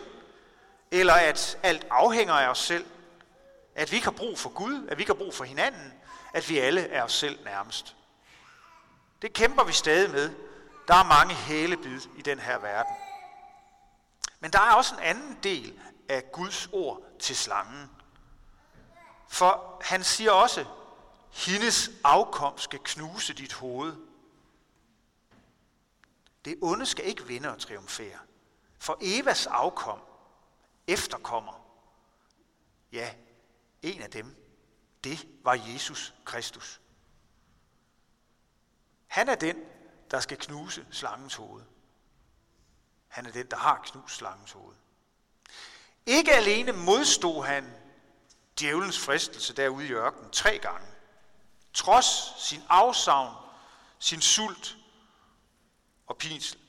Eller 0.92 1.14
at 1.14 1.58
alt 1.64 1.88
afhænger 1.90 2.34
af 2.34 2.50
os 2.50 2.60
selv. 2.60 2.86
At 3.80 3.92
vi 3.92 3.96
ikke 3.96 4.08
har 4.08 4.12
brug 4.18 4.40
for 4.40 4.50
Gud. 4.50 4.88
At 4.88 4.98
vi 4.98 5.02
ikke 5.02 5.14
har 5.14 5.18
brug 5.18 5.34
for 5.34 5.44
hinanden. 5.44 5.94
At 6.34 6.50
vi 6.50 6.58
alle 6.58 6.82
er 6.82 7.04
os 7.04 7.14
selv 7.14 7.44
nærmest. 7.44 7.96
Det 9.22 9.34
kæmper 9.34 9.64
vi 9.64 9.74
stadig 9.74 10.12
med. 10.12 10.36
Der 10.88 10.96
er 10.96 11.04
mange 11.04 11.34
hælebid 11.34 12.02
i 12.18 12.22
den 12.22 12.40
her 12.40 12.58
verden. 12.58 12.96
Men 14.40 14.52
der 14.52 14.60
er 14.60 14.74
også 14.74 14.96
en 14.96 15.02
anden 15.02 15.40
del 15.44 15.80
af 16.10 16.32
Guds 16.32 16.70
ord 16.72 17.02
til 17.20 17.36
slangen. 17.36 17.92
For 19.28 19.82
han 19.82 20.04
siger 20.04 20.32
også, 20.32 20.66
hendes 21.32 21.92
afkom 22.04 22.58
skal 22.58 22.80
knuse 22.84 23.34
dit 23.34 23.54
hoved. 23.54 23.96
Det 26.46 26.56
onde 26.62 26.86
skal 26.86 27.06
ikke 27.06 27.24
vinde 27.24 27.50
og 27.50 27.60
triumfere. 27.60 28.18
For 28.80 28.98
Evas 29.02 29.48
afkom, 29.48 30.00
efterkommer, 30.88 31.66
ja, 32.92 33.10
en 33.82 34.02
af 34.02 34.10
dem, 34.10 34.36
det 35.04 35.28
var 35.44 35.54
Jesus 35.54 36.14
Kristus. 36.26 36.82
Han 39.08 39.30
er 39.30 39.36
den, 39.36 39.56
der 40.12 40.20
skal 40.20 40.38
knuse 40.38 40.88
slangens 40.92 41.36
hoved. 41.36 41.64
Han 43.08 43.26
er 43.26 43.32
den, 43.32 43.48
der 43.52 43.58
har 43.58 43.82
knust 43.86 44.16
slangens 44.16 44.52
hoved. 44.52 44.76
Ikke 46.06 46.32
alene 46.32 46.72
modstod 46.72 47.46
han 47.46 47.74
djævelens 48.60 49.00
fristelse 49.00 49.56
derude 49.56 49.88
i 49.88 49.92
ørkenen 49.92 50.32
tre 50.32 50.60
gange. 50.60 50.88
Trods 51.74 52.34
sin 52.38 52.62
afsavn, 52.70 53.36
sin 54.00 54.22
sult 54.22 54.78
og 56.08 56.18
pinsel. 56.18 56.60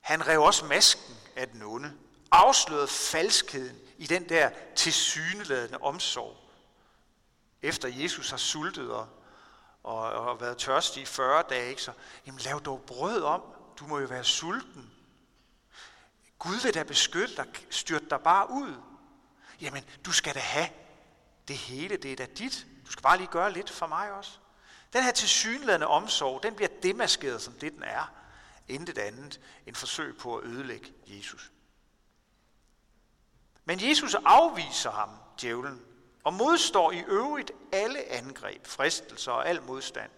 Han 0.00 0.26
rev 0.26 0.40
også 0.40 0.64
masken 0.64 1.16
af 1.36 1.48
den 1.48 1.62
onde, 1.62 1.98
afslørede 2.30 2.88
falskheden 2.88 3.78
i 3.98 4.06
den 4.06 4.28
der 4.28 4.50
tilsyneladende 4.76 5.78
omsorg. 5.78 6.36
Efter 7.62 7.88
Jesus 7.88 8.30
har 8.30 8.36
sultet 8.36 8.90
og, 8.90 9.08
og, 9.82 10.10
og 10.12 10.40
været 10.40 10.58
tørstig 10.58 11.02
i 11.02 11.06
40 11.06 11.44
dage, 11.50 11.70
ikke? 11.70 11.82
så 11.82 11.92
jamen, 12.26 12.40
lav 12.40 12.60
dog 12.60 12.82
brød 12.86 13.22
om. 13.22 13.42
Du 13.78 13.86
må 13.86 13.98
jo 13.98 14.06
være 14.06 14.24
sulten. 14.24 14.90
Gud 16.38 16.62
vil 16.62 16.74
da 16.74 16.82
beskytte 16.82 17.36
dig, 17.36 17.46
styrt 17.70 18.10
dig 18.10 18.20
bare 18.20 18.50
ud. 18.50 18.74
Jamen, 19.60 19.84
du 20.06 20.12
skal 20.12 20.34
da 20.34 20.40
have 20.40 20.68
det 21.48 21.56
hele, 21.56 21.96
det 21.96 22.12
er 22.12 22.16
da 22.16 22.26
dit. 22.26 22.66
Du 22.86 22.92
skal 22.92 23.02
bare 23.02 23.16
lige 23.16 23.26
gøre 23.26 23.52
lidt 23.52 23.70
for 23.70 23.86
mig 23.86 24.12
også. 24.12 24.38
Den 24.92 25.02
her 25.02 25.12
tilsyneladende 25.12 25.86
omsorg, 25.86 26.42
den 26.42 26.54
bliver 26.54 26.68
demaskeret 26.82 27.42
som 27.42 27.52
det, 27.52 27.72
den 27.72 27.82
er. 27.82 28.12
Intet 28.68 28.98
andet 28.98 29.40
end 29.66 29.76
forsøg 29.76 30.16
på 30.16 30.36
at 30.36 30.44
ødelægge 30.44 30.92
Jesus. 31.06 31.50
Men 33.68 33.88
Jesus 33.88 34.14
afviser 34.24 34.90
ham, 34.90 35.10
djævlen, 35.40 35.82
og 36.24 36.34
modstår 36.34 36.92
i 36.92 37.04
øvrigt 37.06 37.50
alle 37.72 38.12
angreb, 38.12 38.66
fristelser 38.66 39.32
og 39.32 39.48
al 39.48 39.62
modstand. 39.62 40.10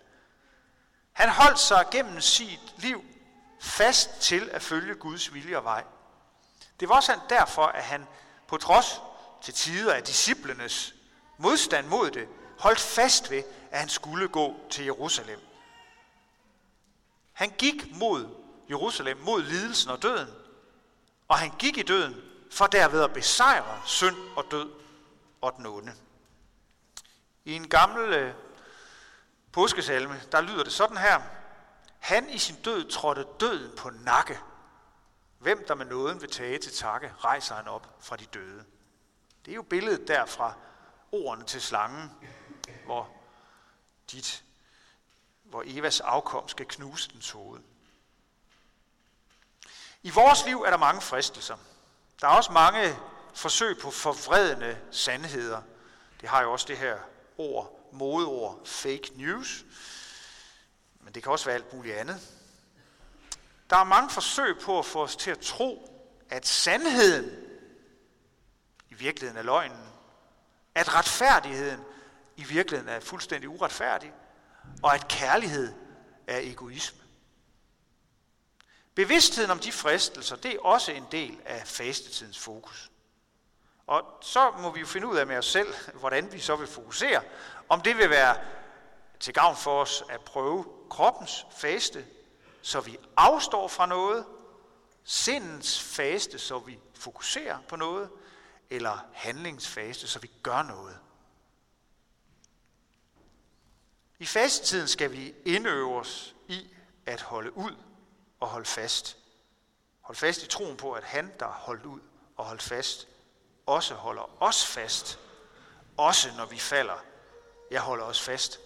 Han 1.12 1.28
holdt 1.28 1.58
sig 1.58 1.86
gennem 1.90 2.20
sit 2.20 2.74
liv 2.76 3.04
fast 3.60 4.10
til 4.20 4.50
at 4.52 4.62
følge 4.62 4.94
Guds 4.94 5.34
vilje 5.34 5.56
og 5.56 5.64
vej. 5.64 5.84
Det 6.80 6.88
var 6.88 6.96
også 6.96 7.20
derfor, 7.28 7.62
at 7.62 7.82
han 7.82 8.06
på 8.46 8.56
trods 8.56 9.00
til 9.42 9.54
tider 9.54 9.94
af 9.94 10.02
disciplenes 10.02 10.94
modstand 11.38 11.86
mod 11.86 12.10
det, 12.10 12.28
holdt 12.58 12.80
fast 12.80 13.30
ved, 13.30 13.42
at 13.70 13.78
han 13.78 13.88
skulle 13.88 14.28
gå 14.28 14.56
til 14.70 14.84
Jerusalem. 14.84 15.40
Han 17.32 17.50
gik 17.50 17.96
mod 17.96 18.28
Jerusalem, 18.70 19.18
mod 19.18 19.42
lidelsen 19.42 19.90
og 19.90 20.02
døden, 20.02 20.28
og 21.28 21.38
han 21.38 21.50
gik 21.58 21.78
i 21.78 21.82
døden 21.82 22.27
for 22.50 22.66
derved 22.66 23.02
at 23.02 23.12
besejre 23.12 23.82
synd 23.84 24.16
og 24.36 24.44
død 24.50 24.70
og 25.40 25.54
den 25.56 25.66
onde. 25.66 25.92
I 27.44 27.52
en 27.52 27.68
gammel 27.68 28.12
øh, 28.12 28.34
påskesalme, 29.52 30.22
der 30.32 30.40
lyder 30.40 30.64
det 30.64 30.72
sådan 30.72 30.96
her. 30.96 31.20
Han 31.98 32.30
i 32.30 32.38
sin 32.38 32.56
død 32.62 32.90
trådte 32.90 33.26
døden 33.40 33.76
på 33.76 33.90
nakke. 33.90 34.38
Hvem 35.38 35.64
der 35.68 35.74
med 35.74 35.86
nåden 35.86 36.20
vil 36.20 36.30
tage 36.30 36.58
til 36.58 36.72
takke, 36.72 37.12
rejser 37.18 37.54
han 37.54 37.68
op 37.68 37.96
fra 38.00 38.16
de 38.16 38.26
døde. 38.26 38.64
Det 39.44 39.50
er 39.50 39.54
jo 39.54 39.62
billedet 39.62 40.08
derfra 40.08 40.54
ordene 41.12 41.44
til 41.44 41.62
slangen, 41.62 42.10
hvor, 42.84 43.10
dit, 44.12 44.44
hvor 45.42 45.62
Evas 45.66 46.00
afkom 46.00 46.48
skal 46.48 46.66
knuse 46.66 47.10
dens 47.12 47.30
hoved. 47.30 47.60
I 50.02 50.10
vores 50.10 50.44
liv 50.46 50.62
er 50.62 50.70
der 50.70 50.76
mange 50.76 51.00
fristelser. 51.00 51.56
Der 52.20 52.28
er 52.28 52.32
også 52.32 52.52
mange 52.52 52.96
forsøg 53.34 53.78
på 53.78 53.90
forvredende 53.90 54.78
sandheder. 54.90 55.62
Det 56.20 56.28
har 56.28 56.42
jo 56.42 56.52
også 56.52 56.66
det 56.68 56.76
her 56.76 56.96
ord, 57.38 57.88
modord, 57.92 58.66
fake 58.66 59.10
news. 59.14 59.64
Men 61.00 61.14
det 61.14 61.22
kan 61.22 61.32
også 61.32 61.44
være 61.44 61.54
alt 61.54 61.72
muligt 61.72 61.96
andet. 61.96 62.20
Der 63.70 63.76
er 63.76 63.84
mange 63.84 64.10
forsøg 64.10 64.58
på 64.58 64.78
at 64.78 64.86
få 64.86 65.02
os 65.02 65.16
til 65.16 65.30
at 65.30 65.38
tro, 65.38 65.94
at 66.30 66.46
sandheden 66.46 67.30
i 68.90 68.94
virkeligheden 68.94 69.38
er 69.38 69.42
løgnen. 69.42 69.88
At 70.74 70.94
retfærdigheden 70.94 71.80
i 72.36 72.44
virkeligheden 72.44 72.94
er 72.94 73.00
fuldstændig 73.00 73.48
uretfærdig. 73.48 74.12
Og 74.82 74.94
at 74.94 75.08
kærlighed 75.08 75.74
er 76.26 76.38
egoisme. 76.38 76.97
Bevidstheden 78.98 79.50
om 79.50 79.58
de 79.58 79.72
fristelser, 79.72 80.36
det 80.36 80.54
er 80.54 80.60
også 80.60 80.92
en 80.92 81.06
del 81.12 81.40
af 81.44 81.66
fastetidens 81.66 82.38
fokus. 82.38 82.90
Og 83.86 84.18
så 84.22 84.50
må 84.50 84.70
vi 84.70 84.80
jo 84.80 84.86
finde 84.86 85.06
ud 85.06 85.16
af 85.16 85.26
med 85.26 85.36
os 85.36 85.46
selv, 85.46 85.74
hvordan 85.94 86.32
vi 86.32 86.38
så 86.38 86.56
vil 86.56 86.66
fokusere. 86.66 87.22
Om 87.68 87.80
det 87.80 87.96
vil 87.96 88.10
være 88.10 88.36
til 89.20 89.34
gavn 89.34 89.56
for 89.56 89.80
os 89.80 90.02
at 90.08 90.20
prøve 90.20 90.66
kroppens 90.90 91.46
faste, 91.56 92.06
så 92.62 92.80
vi 92.80 92.98
afstår 93.16 93.68
fra 93.68 93.86
noget, 93.86 94.26
sindens 95.04 95.80
faste, 95.80 96.38
så 96.38 96.58
vi 96.58 96.78
fokuserer 96.94 97.58
på 97.68 97.76
noget, 97.76 98.10
eller 98.70 98.98
handlingsfaste, 99.12 100.08
så 100.08 100.18
vi 100.18 100.30
gør 100.42 100.62
noget. 100.62 100.98
I 104.18 104.26
fastetiden 104.26 104.88
skal 104.88 105.12
vi 105.12 105.34
indøve 105.44 105.96
os 105.96 106.34
i 106.48 106.68
at 107.06 107.22
holde 107.22 107.56
ud 107.56 107.74
og 108.40 108.48
holde 108.48 108.66
fast. 108.66 109.18
Hold 110.00 110.16
fast 110.16 110.42
i 110.42 110.46
troen 110.46 110.76
på, 110.76 110.92
at 110.92 111.04
han, 111.04 111.32
der 111.40 111.46
holdt 111.46 111.86
ud 111.86 112.00
og 112.36 112.44
holdt 112.44 112.62
fast, 112.62 113.08
også 113.66 113.94
holder 113.94 114.42
os 114.42 114.66
fast, 114.66 115.18
også 115.96 116.28
når 116.36 116.46
vi 116.46 116.58
falder. 116.58 117.04
Jeg 117.70 117.80
holder 117.80 118.04
os 118.04 118.22
fast 118.22 118.60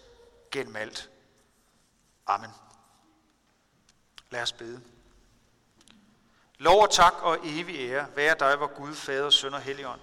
gennem 0.50 0.76
alt. 0.76 1.10
Amen. 2.26 2.50
Lad 4.30 4.42
os 4.42 4.52
bede. 4.52 4.82
Lov 6.58 6.82
og 6.82 6.90
tak 6.90 7.14
og 7.22 7.38
evig 7.44 7.76
ære 7.76 8.16
være 8.16 8.36
dig, 8.38 8.56
hvor 8.56 8.66
Gud, 8.66 8.94
Fader, 8.94 9.30
Søn 9.30 9.54
og 9.54 9.60
Helligånd. 9.60 10.00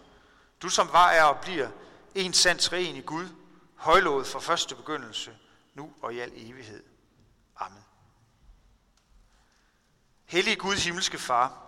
Du 0.61 0.69
som 0.69 0.91
var, 0.91 1.09
er 1.09 1.23
og 1.23 1.41
bliver 1.41 1.69
en 2.15 2.33
sand 2.33 2.73
ren 2.73 2.95
i 2.95 3.01
Gud, 3.01 3.27
højlovet 3.75 4.27
fra 4.27 4.39
første 4.39 4.75
begyndelse, 4.75 5.37
nu 5.73 5.93
og 6.01 6.13
i 6.13 6.19
al 6.19 6.31
evighed. 6.35 6.83
Amen. 7.57 7.85
Hellige 10.29 10.55
Gud, 10.55 10.75
himmelske 10.75 11.17
Far, 11.17 11.61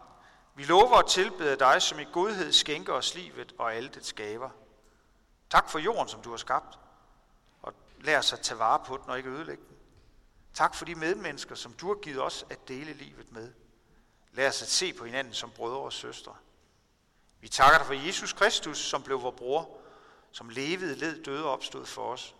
vi 0.55 0.63
lover 0.63 0.97
at 0.97 1.09
tilbede 1.09 1.55
dig, 1.55 1.81
som 1.81 1.99
i 1.99 2.03
godhed 2.03 2.51
skænker 2.51 2.93
os 2.93 3.15
livet 3.15 3.53
og 3.57 3.73
alle 3.73 3.89
dets 3.89 4.13
gaver. 4.13 4.49
Tak 5.49 5.69
for 5.69 5.79
jorden, 5.79 6.07
som 6.07 6.21
du 6.21 6.29
har 6.29 6.37
skabt, 6.37 6.79
og 7.61 7.73
lær 7.99 8.19
os 8.19 8.33
at 8.33 8.39
tage 8.39 8.59
vare 8.59 8.83
på 8.85 8.97
den 8.97 9.09
og 9.09 9.17
ikke 9.17 9.29
ødelægge 9.29 9.63
den. 9.69 9.77
Tak 10.53 10.75
for 10.75 10.85
de 10.85 10.95
medmennesker, 10.95 11.55
som 11.55 11.73
du 11.73 11.87
har 11.87 11.95
givet 12.01 12.21
os 12.21 12.45
at 12.49 12.67
dele 12.67 12.93
livet 12.93 13.31
med. 13.31 13.53
Lad 14.31 14.47
os 14.47 14.61
at 14.61 14.67
se 14.67 14.93
på 14.93 15.05
hinanden 15.05 15.33
som 15.33 15.51
brødre 15.51 15.79
og 15.79 15.93
søstre. 15.93 16.35
Vi 17.39 17.49
takker 17.49 17.77
dig 17.77 17.87
for 17.87 18.07
Jesus 18.07 18.33
Kristus, 18.33 18.77
som 18.77 19.03
blev 19.03 19.21
vores 19.21 19.35
bror, 19.37 19.77
som 20.31 20.49
levede, 20.49 20.95
led, 20.95 21.23
døde 21.23 21.45
og 21.45 21.51
opstod 21.51 21.85
for 21.85 22.13
os. 22.13 22.35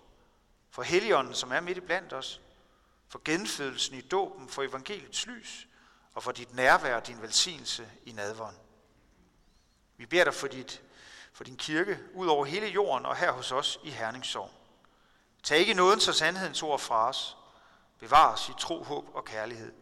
For 0.69 0.82
Helligånden, 0.82 1.34
som 1.34 1.52
er 1.52 1.60
midt 1.60 1.78
i 1.78 1.82
blandt 1.82 2.13
os. 2.13 2.41
For 3.08 3.22
genfødelsen 3.26 3.96
i 3.96 4.02
dåben, 4.02 4.50
for 4.50 4.63
evangeliets 4.63 5.28
lys, 5.28 5.67
og 6.13 6.24
for 6.24 6.32
dit 6.32 6.54
nærvær 6.54 6.95
og 6.95 7.08
din 7.08 7.21
velsignelse 7.21 7.89
i 8.06 8.12
nadvånd. 8.12 8.56
Vi 9.97 10.06
beder 10.06 10.24
dig 10.24 10.34
for, 10.34 10.47
dit, 10.47 10.82
for 11.34 11.43
din 11.43 11.58
kirke 11.58 12.00
ud 12.13 12.28
over 12.28 12.45
hele 12.45 12.67
jorden 12.67 13.06
og 13.06 13.15
her 13.15 13.32
hos 13.32 13.52
os 13.52 13.80
i 13.84 13.89
Herningssorg. 13.89 14.52
Tag 15.43 15.58
ikke 15.58 15.74
nåden 15.74 16.00
så 16.00 16.13
sandhedens 16.13 16.63
ord 16.63 16.80
fra 16.80 17.10
os. 17.10 17.38
Bevar 18.00 18.34
os 18.34 18.50
i 18.50 18.54
tro, 18.60 18.84
håb 18.84 19.15
og 19.15 19.26
kærlighed. 19.26 19.74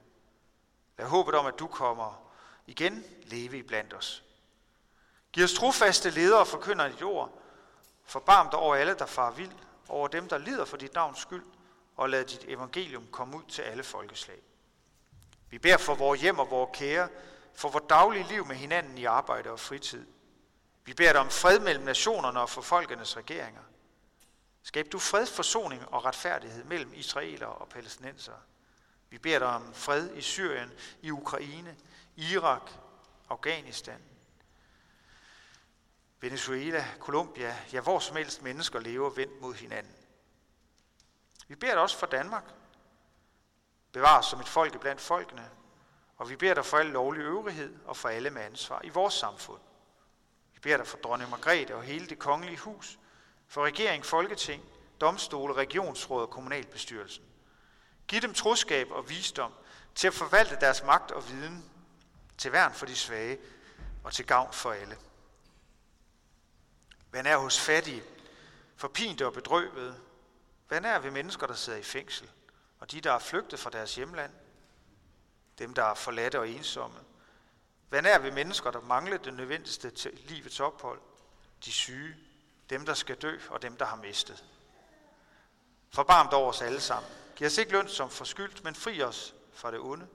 Lad 0.98 1.08
håbet 1.08 1.36
om, 1.36 1.46
at 1.46 1.60
du 1.60 1.68
kommer 1.68 2.32
igen 2.68 3.04
leve 3.24 3.58
i 3.58 3.62
blandt 3.62 3.94
os. 3.94 4.24
Giv 5.32 5.44
os 5.44 5.54
trofaste 5.54 6.10
ledere 6.10 6.40
og 6.40 6.48
forkynder 6.48 6.86
i 6.86 6.94
jord. 7.02 7.42
Forbarm 8.04 8.50
dig 8.50 8.60
over 8.60 8.76
alle, 8.76 8.94
der 8.94 9.06
far 9.06 9.32
vild, 9.32 9.52
over 9.88 10.08
dem, 10.08 10.30
der 10.30 10.38
lider 10.38 10.66
for 10.66 10.78
dit 10.78 10.94
navns 10.94 11.20
skyld, 11.20 11.46
og 11.98 12.10
lad 12.10 12.26
dit 12.26 12.46
evangelium 12.48 13.08
komme 13.12 13.38
ud 13.38 13.44
til 13.50 13.62
alle 13.62 13.84
folkeslag. 13.84 14.40
Vi 15.50 15.60
beder 15.60 15.78
for 15.78 15.96
vores 15.96 16.22
hjem 16.22 16.40
og 16.40 16.50
vores 16.50 16.78
kære, 16.78 17.10
for 17.54 17.70
vores 17.70 17.86
daglige 17.90 18.28
liv 18.28 18.46
med 18.46 18.56
hinanden 18.56 18.98
i 18.98 19.06
arbejde 19.06 19.52
og 19.52 19.60
fritid. 19.60 20.08
Vi 20.86 20.94
beder 20.94 21.12
dig 21.12 21.22
om 21.22 21.30
fred 21.30 21.60
mellem 21.60 21.84
nationerne 21.84 22.40
og 22.40 22.50
for 22.50 22.62
folkenes 22.62 23.18
regeringer. 23.18 23.62
Skab 24.64 24.86
du 24.92 25.00
fred, 25.00 25.26
forsoning 25.26 25.88
og 25.88 26.06
retfærdighed 26.06 26.64
mellem 26.64 26.94
israelere 26.94 27.50
og 27.50 27.70
palæstinenser. 27.70 28.34
Vi 29.10 29.18
beder 29.18 29.40
dig 29.40 29.48
om 29.48 29.74
fred 29.74 30.16
i 30.16 30.22
Syrien, 30.22 30.72
i 31.02 31.12
Ukraine, 31.12 31.76
Irak, 32.16 32.72
Afghanistan, 33.30 34.02
Venezuela, 36.22 36.86
Colombia, 37.00 37.58
ja 37.74 37.82
hvor 37.82 38.00
som 38.00 38.16
helst 38.16 38.42
mennesker 38.42 38.80
lever 38.80 39.10
vendt 39.10 39.42
mod 39.42 39.54
hinanden. 39.54 39.96
Vi 41.48 41.56
beder 41.56 41.74
dig 41.74 41.82
også 41.82 41.98
for 41.98 42.06
Danmark, 42.06 42.44
Bevar 43.92 44.20
os 44.20 44.26
som 44.26 44.40
et 44.40 44.48
folk 44.48 44.80
blandt 44.80 45.02
folkene, 45.02 45.50
og 46.18 46.30
vi 46.30 46.36
beder 46.36 46.54
dig 46.54 46.66
for 46.66 46.78
al 46.78 46.86
lovlig 46.86 47.22
øvrighed 47.22 47.76
og 47.86 47.98
for 47.98 48.10
alle 48.10 48.30
med 48.30 48.42
ansvar 48.42 48.82
i 48.84 48.90
vores 48.90 49.14
samfund. 49.14 49.62
Vi 50.54 50.60
beder 50.60 50.78
dig 50.78 50.88
for 50.88 50.98
dronning 50.98 51.30
Margrethe 51.30 51.76
og 51.76 51.84
hele 51.84 52.08
det 52.08 52.20
kongelige 52.20 52.58
hus, 52.58 53.00
for 53.48 53.66
regering, 53.66 54.06
folketing, 54.06 54.64
domstole, 55.02 55.54
regionsråd 55.54 56.22
og 56.22 56.30
kommunalbestyrelsen. 56.30 57.24
Giv 58.08 58.22
dem 58.22 58.34
troskab 58.34 58.92
og 58.92 59.10
visdom 59.10 59.54
til 59.96 60.08
at 60.08 60.14
forvalte 60.14 60.56
deres 60.56 60.84
magt 60.84 61.12
og 61.12 61.30
viden 61.30 61.72
til 62.38 62.52
værn 62.52 62.74
for 62.74 62.86
de 62.86 62.96
svage 62.96 63.40
og 64.04 64.14
til 64.14 64.26
gavn 64.26 64.54
for 64.54 64.72
alle. 64.72 64.98
Hvad 67.10 67.26
er 67.26 67.38
hos 67.38 67.60
fattige, 67.60 68.04
forpinte 68.76 69.26
og 69.26 69.34
bedrøvede? 69.34 70.00
Hvad 70.68 70.82
er 70.82 71.00
ved 71.00 71.12
mennesker, 71.12 71.48
der 71.48 71.54
sidder 71.54 71.80
i 71.80 71.84
fængsel? 71.84 72.30
Og 72.80 72.92
de, 72.92 73.02
der 73.02 73.12
er 73.12 73.20
flygtet 73.20 73.60
fra 73.60 73.70
deres 73.70 73.96
hjemland, 73.96 74.32
dem, 75.60 75.74
der 75.74 75.84
er 75.84 75.94
forladte 75.94 76.40
og 76.40 76.50
ensomme. 76.50 77.00
Hvad 77.90 78.04
er 78.04 78.20
vi 78.20 78.32
mennesker, 78.32 78.72
der 78.72 78.82
mangler 78.82 79.18
det 79.18 79.34
nødvendigste 79.34 79.90
til 79.90 80.12
livets 80.14 80.60
ophold? 80.60 81.02
De 81.66 81.72
syge, 81.72 82.16
dem, 82.70 82.86
der 82.86 82.94
skal 82.94 83.16
dø, 83.16 83.40
og 83.50 83.62
dem, 83.62 83.78
der 83.78 83.86
har 83.86 83.96
mistet. 83.96 84.46
Forbarmt 85.90 86.34
over 86.34 86.50
os 86.50 86.62
alle 86.62 86.82
sammen. 86.82 87.12
Giv 87.36 87.48
os 87.48 87.58
ikke 87.58 87.72
løn 87.72 87.88
som 87.88 88.10
forskyldt, 88.10 88.64
men 88.64 88.76
fri 88.76 89.02
os 89.02 89.36
fra 89.54 89.72
det 89.72 89.80
onde, 89.80 90.08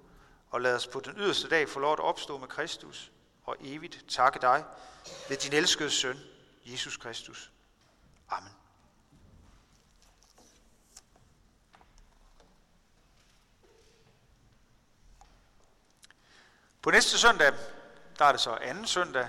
og 0.51 0.61
lad 0.61 0.75
os 0.75 0.87
på 0.87 1.01
den 1.01 1.17
yderste 1.17 1.49
dag 1.49 1.69
få 1.69 1.81
lov 1.81 1.93
at 1.93 2.01
opstå 2.01 2.39
med 2.39 2.49
Kristus, 2.49 3.13
og 3.45 3.57
evigt 3.61 4.05
takke 4.09 4.39
dig 4.41 4.65
ved 5.29 5.37
din 5.37 5.53
elskede 5.53 5.91
søn, 5.91 6.19
Jesus 6.65 6.97
Kristus. 6.97 7.51
Amen. 8.29 8.53
På 16.85 16.91
næste 16.91 17.19
søndag, 17.19 17.53
der 18.19 18.25
er 18.25 18.33
det 18.33 18.41
så 18.41 18.59
anden 18.63 18.87
søndag 18.87 19.29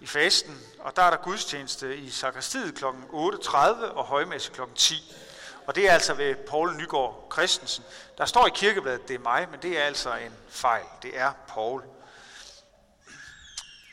i 0.00 0.06
fasten, 0.06 0.60
og 0.78 0.96
der 0.96 1.02
er 1.02 1.10
der 1.10 1.16
gudstjeneste 1.16 1.96
i 1.96 2.10
sakristiet 2.10 2.74
kl. 2.74 2.84
8.30 2.84 3.56
og 3.84 4.04
højmesse 4.04 4.52
kl. 4.52 4.60
10. 4.74 5.14
Og 5.66 5.74
det 5.74 5.88
er 5.88 5.92
altså 5.92 6.14
ved 6.14 6.34
Paul 6.34 6.76
Nygaard 6.76 7.28
Christensen. 7.32 7.84
Der 8.18 8.24
står 8.24 8.46
i 8.46 8.50
kirkebladet, 8.54 9.08
det 9.08 9.14
er 9.14 9.18
mig, 9.18 9.48
men 9.50 9.62
det 9.62 9.78
er 9.78 9.82
altså 9.82 10.14
en 10.14 10.32
fejl. 10.48 10.84
Det 11.02 11.18
er 11.18 11.32
Paul. 11.48 11.82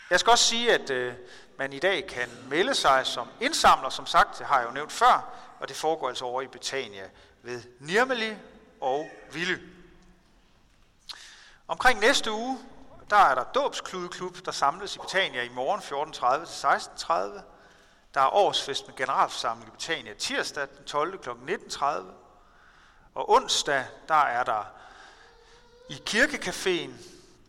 Jeg 0.09 0.19
skal 0.19 0.31
også 0.31 0.45
sige, 0.45 0.73
at 0.73 0.89
øh, 0.89 1.13
man 1.57 1.73
i 1.73 1.79
dag 1.79 2.07
kan 2.07 2.29
melde 2.49 2.75
sig 2.75 3.05
som 3.05 3.27
indsamler, 3.41 3.89
som 3.89 4.05
sagt, 4.05 4.37
det 4.39 4.45
har 4.45 4.59
jeg 4.59 4.67
jo 4.67 4.73
nævnt 4.73 4.91
før, 4.91 5.33
og 5.59 5.67
det 5.67 5.75
foregår 5.75 6.09
altså 6.09 6.25
over 6.25 6.41
i 6.41 6.47
Betania 6.47 7.09
ved 7.41 7.61
Nirmeli 7.79 8.35
og 8.81 9.09
Ville. 9.31 9.59
Omkring 11.67 11.99
næste 11.99 12.31
uge, 12.31 12.59
der 13.09 13.17
er 13.17 13.35
der 13.35 13.43
dåbskludeklub, 13.43 14.45
der 14.45 14.51
samles 14.51 14.95
i 14.95 14.99
Betania 14.99 15.43
i 15.43 15.49
morgen 15.49 15.81
14.30 15.81 16.45
til 16.45 16.67
16.30. 16.67 17.41
Der 18.13 18.21
er 18.21 18.33
årsfest 18.33 18.87
med 18.87 18.95
generalforsamling 18.95 19.67
i 19.67 19.71
Betania 19.71 20.13
tirsdag 20.13 20.67
den 20.77 20.85
12. 20.85 21.19
kl. 21.19 21.29
19.30. 21.29 21.85
Og 23.15 23.29
onsdag, 23.29 23.85
der 24.07 24.15
er 24.15 24.43
der 24.43 24.63
i 25.89 26.03
kirkecaféen 26.09 26.91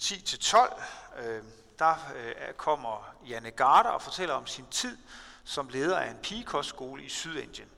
10-12, 0.02 0.82
øh, 1.22 1.42
der 1.78 1.94
øh, 2.16 2.54
kommer 2.56 3.14
Janne 3.26 3.50
Garder 3.50 3.90
og 3.90 4.02
fortæller 4.02 4.34
om 4.34 4.46
sin 4.46 4.66
tid 4.70 4.98
som 5.44 5.68
leder 5.68 5.98
af 5.98 6.10
en 6.10 6.18
pigekostskole 6.22 7.02
i 7.02 7.08
Sydindien. 7.08 7.68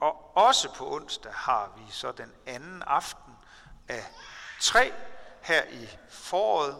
Og 0.00 0.36
også 0.36 0.74
på 0.74 0.94
onsdag 0.94 1.32
har 1.34 1.72
vi 1.76 1.82
så 1.92 2.12
den 2.12 2.32
anden 2.46 2.82
aften 2.86 3.32
af 3.88 4.04
tre 4.60 4.92
her 5.42 5.62
i 5.64 5.88
foråret. 6.10 6.76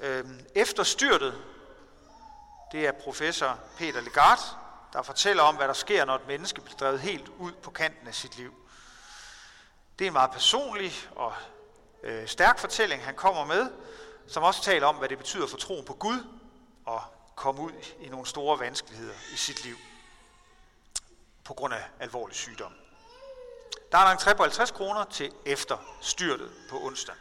Øhm, 0.00 0.46
efter 0.54 0.82
styrtet, 0.82 1.42
det 2.72 2.86
er 2.86 2.92
professor 2.92 3.58
Peter 3.78 4.00
Legard, 4.00 4.40
der 4.92 5.02
fortæller 5.02 5.42
om, 5.42 5.56
hvad 5.56 5.68
der 5.68 5.74
sker, 5.74 6.04
når 6.04 6.14
et 6.14 6.26
menneske 6.26 6.60
bliver 6.60 6.78
drevet 6.78 7.00
helt 7.00 7.28
ud 7.28 7.52
på 7.52 7.70
kanten 7.70 8.08
af 8.08 8.14
sit 8.14 8.36
liv. 8.36 8.54
Det 9.98 10.04
er 10.04 10.08
en 10.08 10.12
meget 10.12 10.30
personlig 10.30 10.92
og 11.14 11.34
øh, 12.02 12.28
stærk 12.28 12.58
fortælling, 12.58 13.04
han 13.04 13.14
kommer 13.14 13.44
med, 13.44 13.70
som 14.26 14.42
også 14.42 14.62
taler 14.62 14.86
om, 14.86 14.96
hvad 14.96 15.08
det 15.08 15.18
betyder 15.18 15.46
for 15.46 15.56
troen 15.56 15.84
på 15.84 15.94
Gud 15.94 16.24
og 16.84 17.02
komme 17.34 17.60
ud 17.60 17.72
i 18.00 18.08
nogle 18.08 18.26
store 18.26 18.58
vanskeligheder 18.58 19.14
i 19.32 19.36
sit 19.36 19.64
liv 19.64 19.76
på 21.44 21.54
grund 21.54 21.74
af 21.74 21.84
alvorlig 22.00 22.36
sygdom. 22.36 22.72
Der 23.92 23.98
er 23.98 24.12
en 24.12 24.18
entré 24.18 24.34
på 24.34 24.42
50 24.42 24.70
kroner 24.70 25.04
til 25.04 25.32
efter 25.44 25.76
styrtet 26.00 26.50
på 26.70 26.80
onsdag. 26.82 27.14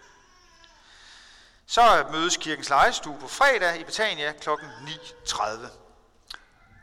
Så 1.67 2.05
mødes 2.11 2.37
kirkens 2.37 2.69
lejestue 2.69 3.17
på 3.19 3.27
fredag 3.27 3.79
i 3.79 3.83
Betania 3.83 4.31
kl. 4.31 4.49
9.30. 4.49 5.67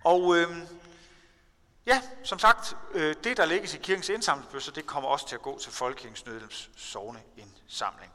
Og 0.05 0.37
øh, 0.37 0.57
ja, 1.87 2.03
som 2.25 2.39
sagt, 2.39 2.77
øh, 2.93 3.17
det 3.25 3.37
der 3.37 3.45
lægges 3.45 3.75
i 3.75 3.79
kirkens 3.79 4.09
indsamlingsbøsser, 4.09 4.73
det 4.73 4.87
kommer 4.87 5.11
også 5.11 5.29
til 5.29 5.35
at 5.35 5.43
gå 5.43 5.59
til 5.59 5.73
Folkekirkens 5.73 6.27
Nødhjælps 6.27 6.71
indsamling. 7.37 8.13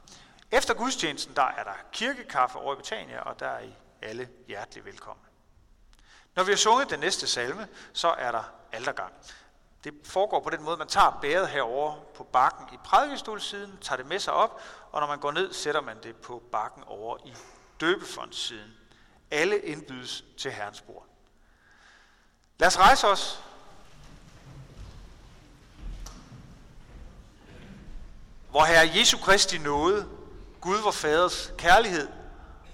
Efter 0.50 0.74
gudstjenesten, 0.74 1.36
der 1.36 1.42
er 1.42 1.64
der 1.64 1.74
kirkekaffe 1.92 2.58
over 2.58 2.74
i 2.74 2.76
Betania, 2.76 3.20
og 3.20 3.40
der 3.40 3.48
er 3.48 3.60
I 3.60 3.74
alle 4.02 4.28
hjertelig 4.46 4.84
velkommen. 4.84 5.24
Når 6.34 6.44
vi 6.44 6.52
har 6.52 6.56
sunget 6.56 6.90
den 6.90 7.00
næste 7.00 7.26
salme, 7.26 7.68
så 7.92 8.08
er 8.08 8.32
der 8.32 8.42
aldergang. 8.72 9.12
Det 9.84 9.94
foregår 10.04 10.40
på 10.40 10.50
den 10.50 10.62
måde, 10.62 10.76
man 10.76 10.88
tager 10.88 11.18
bæret 11.22 11.48
herover 11.48 11.96
på 12.16 12.24
bakken 12.24 12.68
i 12.72 12.76
prædikestolsiden, 12.84 13.78
tager 13.80 13.96
det 13.96 14.06
med 14.06 14.18
sig 14.18 14.32
op, 14.32 14.60
og 14.92 15.00
når 15.00 15.06
man 15.08 15.18
går 15.18 15.32
ned, 15.32 15.52
sætter 15.52 15.80
man 15.80 16.02
det 16.02 16.16
på 16.16 16.42
bakken 16.52 16.84
over 16.86 17.16
i 17.24 17.34
døbefondssiden. 17.80 18.74
Alle 19.30 19.58
indbydes 19.58 20.24
til 20.38 20.50
Herrens 20.50 20.80
bord. 20.80 21.06
Lad 22.58 22.68
os 22.68 22.78
rejse 22.78 23.08
os. 23.08 23.44
Hvor 28.50 28.64
Herre 28.64 28.90
Jesu 28.94 29.18
Kristi 29.18 29.58
nåde, 29.58 30.08
Gud 30.60 30.78
vor 30.82 30.90
Faders 30.90 31.52
kærlighed 31.58 32.08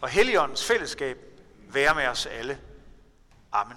og 0.00 0.08
Helligåndens 0.08 0.64
fællesskab 0.64 1.18
være 1.68 1.94
med 1.94 2.06
os 2.06 2.26
alle. 2.26 2.60
Amen. 3.52 3.76